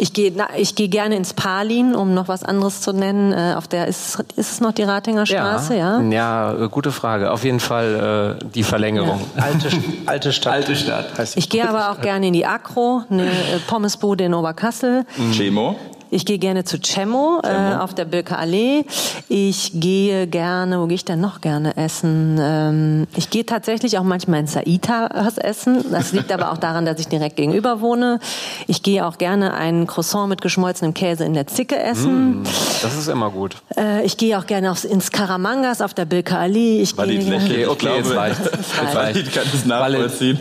[0.00, 3.32] ich gehe ich geh gerne ins Palin, um noch was anderes zu nennen.
[3.32, 6.00] Äh, auf der ist, ist es noch die Ratinger Straße, ja?
[6.00, 7.32] Ja, ja gute Frage.
[7.32, 9.20] Auf jeden Fall äh, die Verlängerung.
[9.36, 9.42] Ja.
[9.42, 9.70] Alte,
[10.06, 10.52] alte Stadt.
[10.52, 11.06] Alte Stadt.
[11.34, 15.04] Ich gehe aber auch gerne in die Akro, eine äh, Pommesbude in Oberkassel.
[15.32, 15.76] Chemo.
[16.10, 18.84] Ich gehe gerne zu Cemo, äh, auf der Birke Allee.
[19.28, 22.38] Ich gehe gerne, wo gehe ich denn noch gerne essen?
[22.40, 25.84] Ähm, ich gehe tatsächlich auch manchmal in Saita was essen.
[25.90, 28.20] Das liegt aber auch daran, dass ich direkt gegenüber wohne.
[28.66, 32.40] Ich gehe auch gerne ein Croissant mit geschmolzenem Käse in der Zicke essen.
[32.40, 32.44] Mm,
[32.82, 33.56] das ist immer gut.
[33.76, 36.80] Äh, ich gehe auch gerne aufs, ins Karamangas auf der Birke Allee.
[36.80, 38.40] Ich Walid gehe, okay, okay, jetzt reicht.
[38.44, 39.34] Jetzt reicht.
[39.34, 40.38] kann es nachvollziehen.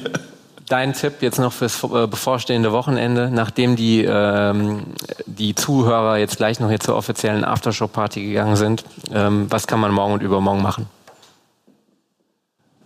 [0.67, 4.83] Dein Tipp jetzt noch fürs äh, bevorstehende Wochenende, nachdem die, ähm,
[5.25, 9.91] die Zuhörer jetzt gleich noch hier zur offiziellen Aftershow-Party gegangen sind, ähm, was kann man
[9.91, 10.87] morgen und übermorgen machen?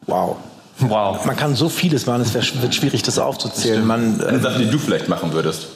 [0.06, 0.38] Wow.
[0.78, 1.26] Wow.
[1.26, 3.86] Man kann so vieles machen, es wird schwierig, das aufzuzählen.
[3.86, 5.68] Man, Eine Sache, die du vielleicht machen würdest.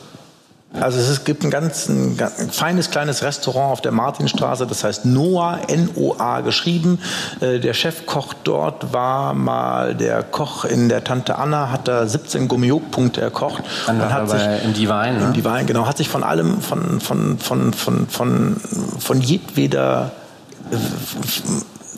[0.79, 5.05] Also es gibt ein ganz ein, ein feines kleines Restaurant auf der Martinstraße, das heißt
[5.05, 6.99] Noah, N-O-A geschrieben.
[7.39, 12.47] Äh, der Chefkoch dort war mal der Koch in der Tante Anna, hat da 17
[12.47, 13.63] Gummio-Punkte erkocht.
[13.87, 15.25] Dann und hat sich, im Divine, ne?
[15.25, 15.87] Im Divine, genau.
[15.87, 18.57] Hat sich von allem, von, von, von, von, von,
[18.99, 20.11] von jedweder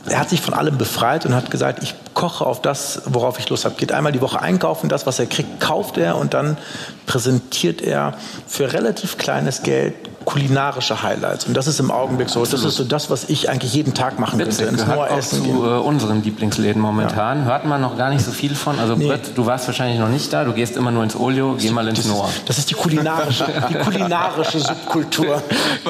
[0.09, 3.49] er hat sich von allem befreit und hat gesagt, ich koche auf das, worauf ich
[3.49, 3.75] Lust habe.
[3.75, 6.57] Geht einmal die Woche einkaufen, das, was er kriegt, kauft er und dann
[7.05, 8.13] präsentiert er
[8.47, 9.95] für relativ kleines Geld
[10.27, 11.45] kulinarische Highlights.
[11.45, 12.41] Und das ist im Augenblick so.
[12.41, 12.65] Absolut.
[12.65, 14.81] Das ist so das, was ich eigentlich jeden Tag machen Witzig, könnte.
[14.81, 17.39] Ins gehört auch essen zu äh, unseren Lieblingsläden momentan.
[17.39, 17.45] Ja.
[17.45, 18.77] Hört man noch gar nicht so viel von.
[18.77, 19.07] Also nee.
[19.07, 20.43] Brett, du warst wahrscheinlich noch nicht da.
[20.43, 21.55] Du gehst immer nur ins Olio.
[21.57, 22.29] Geh mal ins Noah.
[22.45, 25.41] Das ist die kulinarische, die kulinarische Subkultur.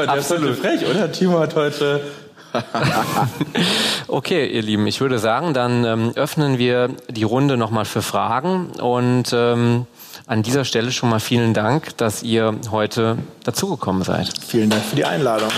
[0.06, 1.12] Absolut frech, oder?
[1.12, 2.02] Timo hat heute
[4.08, 8.72] okay, ihr Lieben, ich würde sagen, dann ähm, öffnen wir die Runde nochmal für Fragen
[8.80, 9.86] und ähm,
[10.26, 14.32] an dieser Stelle schon mal vielen Dank, dass ihr heute dazugekommen seid.
[14.46, 15.50] Vielen Dank für die Einladung.